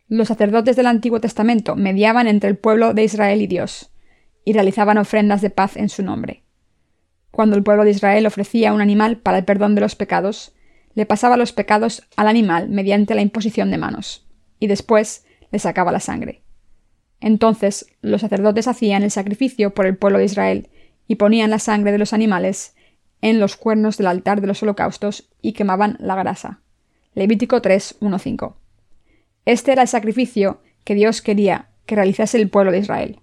Los 0.08 0.28
sacerdotes 0.28 0.76
del 0.76 0.86
Antiguo 0.86 1.20
Testamento 1.20 1.76
mediaban 1.76 2.26
entre 2.26 2.50
el 2.50 2.58
pueblo 2.58 2.94
de 2.94 3.04
Israel 3.04 3.40
y 3.40 3.46
Dios, 3.46 3.90
y 4.44 4.52
realizaban 4.52 4.98
ofrendas 4.98 5.40
de 5.40 5.50
paz 5.50 5.76
en 5.76 5.88
su 5.88 6.02
nombre. 6.02 6.44
Cuando 7.30 7.56
el 7.56 7.62
pueblo 7.62 7.84
de 7.84 7.90
Israel 7.90 8.26
ofrecía 8.26 8.72
un 8.72 8.80
animal 8.80 9.18
para 9.18 9.38
el 9.38 9.44
perdón 9.44 9.74
de 9.74 9.80
los 9.80 9.96
pecados, 9.96 10.52
le 10.94 11.06
pasaba 11.06 11.36
los 11.36 11.52
pecados 11.52 12.06
al 12.16 12.28
animal 12.28 12.68
mediante 12.68 13.14
la 13.14 13.22
imposición 13.22 13.70
de 13.70 13.78
manos, 13.78 14.26
y 14.58 14.66
después 14.66 15.24
le 15.50 15.58
sacaba 15.58 15.92
la 15.92 16.00
sangre. 16.00 16.42
Entonces 17.20 17.86
los 18.00 18.20
sacerdotes 18.20 18.68
hacían 18.68 19.02
el 19.02 19.10
sacrificio 19.10 19.72
por 19.72 19.86
el 19.86 19.96
pueblo 19.96 20.18
de 20.18 20.24
Israel 20.24 20.68
y 21.06 21.14
ponían 21.14 21.50
la 21.50 21.60
sangre 21.60 21.92
de 21.92 21.98
los 21.98 22.12
animales 22.12 22.74
en 23.20 23.38
los 23.38 23.56
cuernos 23.56 23.96
del 23.96 24.08
altar 24.08 24.40
de 24.40 24.48
los 24.48 24.62
holocaustos 24.62 25.30
y 25.40 25.52
quemaban 25.52 25.96
la 26.00 26.16
grasa. 26.16 26.60
Levítico 27.14 27.62
3, 27.62 27.98
5. 28.18 28.56
Este 29.44 29.72
era 29.72 29.82
el 29.82 29.88
sacrificio 29.88 30.60
que 30.84 30.94
Dios 30.94 31.22
quería 31.22 31.68
que 31.86 31.96
realizase 31.96 32.38
el 32.38 32.48
pueblo 32.48 32.72
de 32.72 32.78
Israel. 32.78 33.20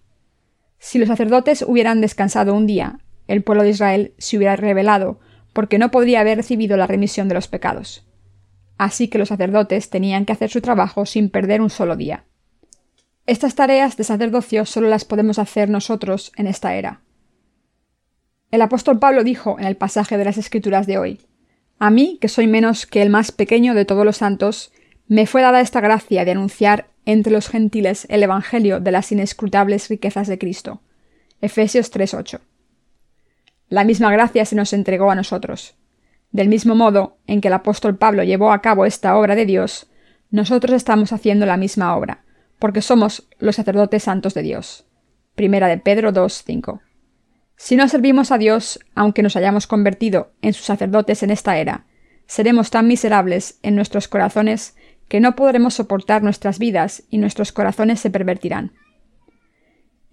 Si 0.80 0.98
los 0.98 1.08
sacerdotes 1.08 1.64
hubieran 1.68 2.02
descansado 2.02 2.54
un 2.54 2.68
día, 2.68 3.00
el 3.28 3.44
pueblo 3.44 3.64
de 3.64 3.70
Israel 3.70 4.14
se 4.18 4.38
hubiera 4.38 4.56
rebelado 4.56 5.20
porque 5.54 5.78
no 5.78 5.92
podría 5.92 6.22
haber 6.22 6.38
recibido 6.38 6.78
la 6.78 6.88
remisión 6.88 7.28
de 7.28 7.36
los 7.36 7.48
pecados. 7.48 8.06
Así 8.78 9.08
que 9.10 9.18
los 9.18 9.30
sacerdotes 9.30 9.90
tenían 9.90 10.26
que 10.26 10.34
hacer 10.34 10.50
su 10.50 10.62
trabajo 10.62 11.06
sin 11.06 11.30
perder 11.30 11.62
un 11.62 11.70
solo 11.70 11.96
día. 11.96 12.24
Estas 13.26 13.56
tareas 13.56 13.98
de 13.98 14.04
sacerdocio 14.04 14.66
solo 14.66 14.88
las 14.90 15.06
podemos 15.06 15.38
hacer 15.38 15.70
nosotros 15.70 16.32
en 16.38 16.48
esta 16.48 16.76
era. 16.76 17.02
El 18.52 18.62
apóstol 18.62 18.98
Pablo 18.98 19.24
dijo 19.24 19.58
en 19.60 19.66
el 19.66 19.76
pasaje 19.76 20.18
de 20.18 20.26
las 20.26 20.38
Escrituras 20.38 20.88
de 20.88 20.98
hoy, 20.98 21.20
A 21.78 21.92
mí, 21.92 22.18
que 22.20 22.30
soy 22.30 22.48
menos 22.48 22.88
que 22.88 23.02
el 23.02 23.10
más 23.10 23.32
pequeño 23.32 23.76
de 23.76 23.86
todos 23.86 24.06
los 24.06 24.18
santos, 24.18 24.72
me 25.10 25.26
fue 25.26 25.42
dada 25.42 25.60
esta 25.60 25.82
gracia 25.82 26.24
de 26.24 26.32
anunciar 26.32 26.88
entre 27.04 27.34
los 27.34 27.50
gentiles 27.50 28.06
el 28.10 28.22
Evangelio 28.22 28.80
de 28.80 28.92
las 28.92 29.12
inescrutables 29.12 29.90
riquezas 29.90 30.28
de 30.28 30.38
Cristo. 30.38 30.82
Efesios 31.42 31.90
3:8. 31.92 32.40
La 33.70 33.84
misma 33.84 34.12
gracia 34.12 34.46
se 34.46 34.56
nos 34.56 34.72
entregó 34.72 35.10
a 35.10 35.16
nosotros. 35.16 35.76
Del 36.32 36.48
mismo 36.48 36.76
modo 36.76 37.18
en 37.26 37.42
que 37.42 37.48
el 37.48 37.56
apóstol 37.56 37.98
Pablo 37.98 38.24
llevó 38.24 38.52
a 38.52 38.62
cabo 38.62 38.86
esta 38.86 39.18
obra 39.18 39.36
de 39.36 39.48
Dios, 39.48 39.88
nosotros 40.30 40.76
estamos 40.76 41.12
haciendo 41.12 41.48
la 41.48 41.58
misma 41.58 41.96
obra, 41.98 42.24
porque 42.60 42.84
somos 42.84 43.28
los 43.40 43.56
sacerdotes 43.56 44.04
santos 44.04 44.36
de 44.36 44.44
Dios. 44.44 44.86
Primera 45.34 45.68
de 45.68 45.80
Pedro 45.80 46.12
2:5. 46.12 46.82
Si 47.56 47.76
no 47.76 47.88
servimos 47.88 48.32
a 48.32 48.38
Dios, 48.38 48.80
aunque 48.94 49.24
nos 49.24 49.36
hayamos 49.36 49.66
convertido 49.66 50.34
en 50.44 50.54
sus 50.54 50.68
sacerdotes 50.68 51.24
en 51.24 51.32
esta 51.32 51.58
era, 51.58 51.88
seremos 52.28 52.70
tan 52.70 52.88
miserables 52.88 53.58
en 53.64 53.76
nuestros 53.76 54.08
corazones 54.08 54.76
que 55.10 55.20
no 55.20 55.36
podremos 55.36 55.74
soportar 55.74 56.24
nuestras 56.24 56.60
vidas 56.60 57.04
y 57.10 57.18
nuestros 57.18 57.52
corazones 57.52 58.00
se 58.00 58.10
pervertirán. 58.10 58.72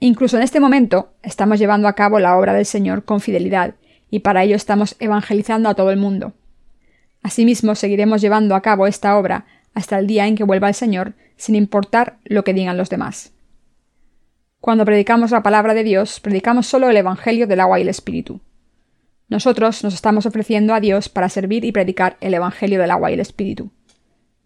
Incluso 0.01 0.36
en 0.36 0.42
este 0.42 0.59
momento 0.59 1.12
estamos 1.22 1.59
llevando 1.59 1.86
a 1.86 1.94
cabo 1.94 2.18
la 2.18 2.36
obra 2.36 2.53
del 2.53 2.66
Señor 2.66 3.05
con 3.05 3.20
fidelidad, 3.20 3.74
y 4.11 4.20
para 4.20 4.42
ello 4.42 4.57
estamos 4.57 4.97
evangelizando 4.99 5.68
a 5.68 5.74
todo 5.74 5.90
el 5.90 5.99
mundo. 5.99 6.32
Asimismo, 7.22 7.74
seguiremos 7.74 8.20
llevando 8.20 8.55
a 8.55 8.62
cabo 8.62 8.86
esta 8.86 9.16
obra 9.18 9.47
hasta 9.74 9.99
el 9.99 10.07
día 10.07 10.26
en 10.26 10.36
que 10.36 10.44
vuelva 10.44 10.68
el 10.68 10.74
Señor, 10.74 11.14
sin 11.36 11.55
importar 11.55 12.18
lo 12.24 12.44
que 12.44 12.55
digan 12.55 12.76
los 12.76 12.88
demás. 12.88 13.32
Cuando 14.61 14.84
predicamos 14.84 15.30
la 15.30 15.42
palabra 15.42 15.74
de 15.74 15.84
Dios, 15.84 16.20
predicamos 16.20 16.66
solo 16.66 16.88
el 16.88 16.97
Evangelio 16.97 17.47
del 17.47 17.61
agua 17.61 17.78
y 17.78 17.82
el 17.82 17.88
Espíritu. 17.88 18.40
Nosotros 19.28 19.82
nos 19.84 19.92
estamos 19.92 20.24
ofreciendo 20.24 20.72
a 20.72 20.80
Dios 20.80 21.09
para 21.09 21.28
servir 21.28 21.64
y 21.64 21.72
predicar 21.72 22.16
el 22.20 22.32
Evangelio 22.32 22.80
del 22.80 22.90
agua 22.90 23.11
y 23.11 23.14
el 23.14 23.20
Espíritu. 23.20 23.70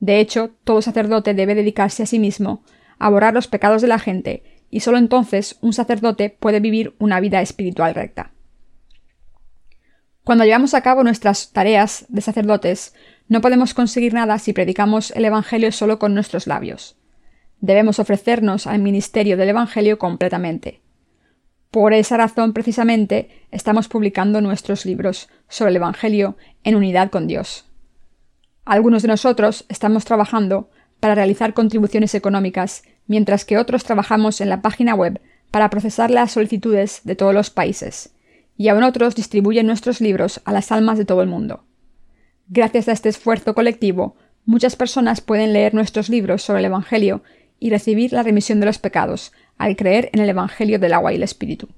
De 0.01 0.19
hecho, 0.19 0.51
todo 0.65 0.83
sacerdote 0.83 1.35
debe 1.35 1.55
dedicarse 1.55 2.03
a 2.03 2.07
sí 2.07 2.19
mismo 2.19 2.65
a 2.99 3.09
borrar 3.11 3.35
los 3.35 3.49
pecados 3.49 3.83
de 3.83 3.89
la 3.89 3.99
gente 3.99 4.43
y 4.71 4.81
solo 4.81 4.99
entonces 4.99 5.59
un 5.61 5.73
sacerdote 5.73 6.31
puede 6.31 6.61
vivir 6.61 6.95
una 6.99 7.21
vida 7.21 7.41
espiritual 7.41 7.95
recta. 7.95 8.33
Cuando 10.25 10.45
llevamos 10.45 10.75
a 10.75 10.83
cabo 10.83 11.03
nuestras 11.03 11.53
tareas 11.53 12.07
de 12.09 12.21
sacerdotes, 12.21 12.95
no 13.29 13.41
podemos 13.41 13.75
conseguir 13.75 14.15
nada 14.15 14.39
si 14.39 14.53
predicamos 14.53 15.11
el 15.13 15.25
Evangelio 15.25 15.73
solo 15.73 15.99
con 15.99 16.15
nuestros 16.15 16.47
labios. 16.47 16.97
Debemos 17.61 17.99
ofrecernos 17.99 18.67
al 18.67 18.81
ministerio 18.81 19.37
del 19.37 19.51
Evangelio 19.51 19.99
completamente. 19.99 20.83
Por 21.71 21.93
esa 21.93 22.17
razón, 22.17 22.53
precisamente, 22.53 23.47
estamos 23.51 23.89
publicando 23.89 24.41
nuestros 24.41 24.85
libros 24.87 25.29
sobre 25.49 25.71
el 25.71 25.77
Evangelio 25.77 26.37
en 26.65 26.75
unidad 26.75 27.11
con 27.11 27.27
Dios. 27.27 27.70
Algunos 28.65 29.03
de 29.03 29.09
nosotros 29.09 29.65
estamos 29.69 30.05
trabajando 30.05 30.71
para 31.01 31.15
realizar 31.15 31.55
contribuciones 31.55 32.15
económicas, 32.15 32.83
mientras 33.07 33.45
que 33.45 33.59
otros 33.59 33.85
trabajamos 33.85 34.41
en 34.41 34.49
la 34.49 34.63
página 34.63 34.95
web 34.95 35.21
para 35.51 35.71
procesar 35.71 36.11
las 36.11 36.33
solicitudes 36.33 37.01
de 37.05 37.17
todos 37.17 37.35
los 37.35 37.51
países, 37.51 38.15
y 38.57 38.69
aún 38.69 38.83
otros 38.83 39.15
distribuyen 39.15 39.67
nuestros 39.67 40.01
libros 40.01 40.41
a 40.45 40.53
las 40.53 40.71
almas 40.71 40.99
de 40.99 41.05
todo 41.05 41.23
el 41.23 41.29
mundo. 41.29 41.65
Gracias 42.49 42.89
a 42.89 42.93
este 42.93 43.09
esfuerzo 43.09 43.55
colectivo, 43.55 44.17
muchas 44.45 44.77
personas 44.77 45.21
pueden 45.21 45.53
leer 45.53 45.75
nuestros 45.75 46.09
libros 46.09 46.43
sobre 46.43 46.61
el 46.61 46.67
Evangelio 46.67 47.23
y 47.59 47.71
recibir 47.71 48.13
la 48.13 48.23
remisión 48.23 48.61
de 48.61 48.67
los 48.67 48.79
pecados 48.79 49.33
al 49.57 49.77
creer 49.77 50.11
en 50.13 50.21
el 50.21 50.29
Evangelio 50.29 50.79
del 50.79 50.93
agua 50.93 51.13
y 51.13 51.17
el 51.17 51.23
Espíritu. 51.23 51.69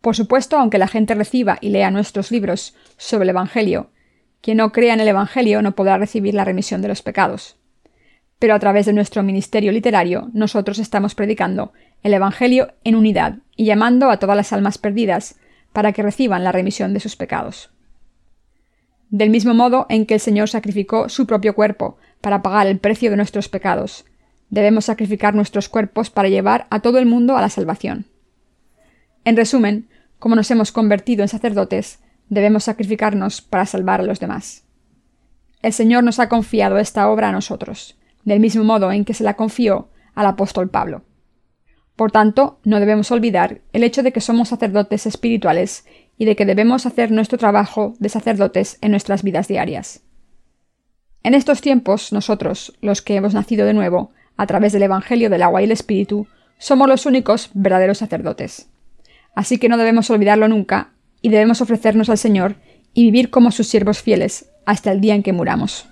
Por 0.00 0.14
supuesto, 0.14 0.56
aunque 0.58 0.78
la 0.78 0.88
gente 0.88 1.14
reciba 1.14 1.58
y 1.60 1.70
lea 1.70 1.90
nuestros 1.90 2.30
libros 2.30 2.74
sobre 2.96 3.24
el 3.24 3.30
Evangelio, 3.30 3.90
quien 4.46 4.58
no 4.58 4.70
crea 4.70 4.94
en 4.94 5.00
el 5.00 5.08
Evangelio 5.08 5.60
no 5.60 5.74
podrá 5.74 5.98
recibir 5.98 6.32
la 6.32 6.44
remisión 6.44 6.80
de 6.80 6.86
los 6.86 7.02
pecados. 7.02 7.56
Pero 8.38 8.54
a 8.54 8.60
través 8.60 8.86
de 8.86 8.92
nuestro 8.92 9.24
ministerio 9.24 9.72
literario, 9.72 10.30
nosotros 10.34 10.78
estamos 10.78 11.16
predicando 11.16 11.72
el 12.04 12.14
Evangelio 12.14 12.72
en 12.84 12.94
unidad 12.94 13.38
y 13.56 13.64
llamando 13.64 14.08
a 14.08 14.20
todas 14.20 14.36
las 14.36 14.52
almas 14.52 14.78
perdidas 14.78 15.34
para 15.72 15.90
que 15.90 16.04
reciban 16.04 16.44
la 16.44 16.52
remisión 16.52 16.94
de 16.94 17.00
sus 17.00 17.16
pecados. 17.16 17.70
Del 19.10 19.30
mismo 19.30 19.52
modo 19.52 19.86
en 19.88 20.06
que 20.06 20.14
el 20.14 20.20
Señor 20.20 20.48
sacrificó 20.48 21.08
su 21.08 21.26
propio 21.26 21.56
cuerpo 21.56 21.98
para 22.20 22.40
pagar 22.40 22.68
el 22.68 22.78
precio 22.78 23.10
de 23.10 23.16
nuestros 23.16 23.48
pecados, 23.48 24.04
debemos 24.48 24.84
sacrificar 24.84 25.34
nuestros 25.34 25.68
cuerpos 25.68 26.08
para 26.08 26.28
llevar 26.28 26.68
a 26.70 26.78
todo 26.78 26.98
el 26.98 27.06
mundo 27.06 27.36
a 27.36 27.40
la 27.40 27.48
salvación. 27.48 28.06
En 29.24 29.36
resumen, 29.36 29.88
como 30.20 30.36
nos 30.36 30.48
hemos 30.52 30.70
convertido 30.70 31.22
en 31.22 31.28
sacerdotes, 31.28 31.98
debemos 32.28 32.64
sacrificarnos 32.64 33.40
para 33.42 33.66
salvar 33.66 34.00
a 34.00 34.04
los 34.04 34.20
demás. 34.20 34.64
El 35.62 35.72
Señor 35.72 36.04
nos 36.04 36.18
ha 36.18 36.28
confiado 36.28 36.78
esta 36.78 37.08
obra 37.08 37.28
a 37.28 37.32
nosotros, 37.32 37.96
del 38.24 38.40
mismo 38.40 38.64
modo 38.64 38.92
en 38.92 39.04
que 39.04 39.14
se 39.14 39.24
la 39.24 39.34
confió 39.34 39.88
al 40.14 40.26
apóstol 40.26 40.68
Pablo. 40.68 41.02
Por 41.96 42.12
tanto, 42.12 42.60
no 42.64 42.78
debemos 42.78 43.10
olvidar 43.10 43.62
el 43.72 43.82
hecho 43.82 44.02
de 44.02 44.12
que 44.12 44.20
somos 44.20 44.48
sacerdotes 44.48 45.06
espirituales 45.06 45.86
y 46.18 46.26
de 46.26 46.36
que 46.36 46.44
debemos 46.44 46.84
hacer 46.84 47.10
nuestro 47.10 47.38
trabajo 47.38 47.94
de 47.98 48.10
sacerdotes 48.10 48.78
en 48.82 48.90
nuestras 48.90 49.22
vidas 49.22 49.48
diarias. 49.48 50.02
En 51.22 51.34
estos 51.34 51.60
tiempos, 51.60 52.12
nosotros, 52.12 52.76
los 52.82 53.02
que 53.02 53.16
hemos 53.16 53.34
nacido 53.34 53.66
de 53.66 53.74
nuevo, 53.74 54.12
a 54.36 54.46
través 54.46 54.72
del 54.72 54.82
Evangelio 54.82 55.30
del 55.30 55.42
agua 55.42 55.62
y 55.62 55.64
el 55.64 55.72
Espíritu, 55.72 56.26
somos 56.58 56.88
los 56.88 57.06
únicos 57.06 57.50
verdaderos 57.54 57.98
sacerdotes. 57.98 58.68
Así 59.34 59.58
que 59.58 59.68
no 59.68 59.76
debemos 59.76 60.08
olvidarlo 60.10 60.48
nunca 60.48 60.92
y 61.26 61.28
debemos 61.28 61.60
ofrecernos 61.60 62.08
al 62.08 62.18
Señor 62.18 62.54
y 62.94 63.02
vivir 63.02 63.30
como 63.30 63.50
sus 63.50 63.66
siervos 63.66 64.00
fieles 64.00 64.52
hasta 64.64 64.92
el 64.92 65.00
día 65.00 65.16
en 65.16 65.24
que 65.24 65.32
muramos. 65.32 65.88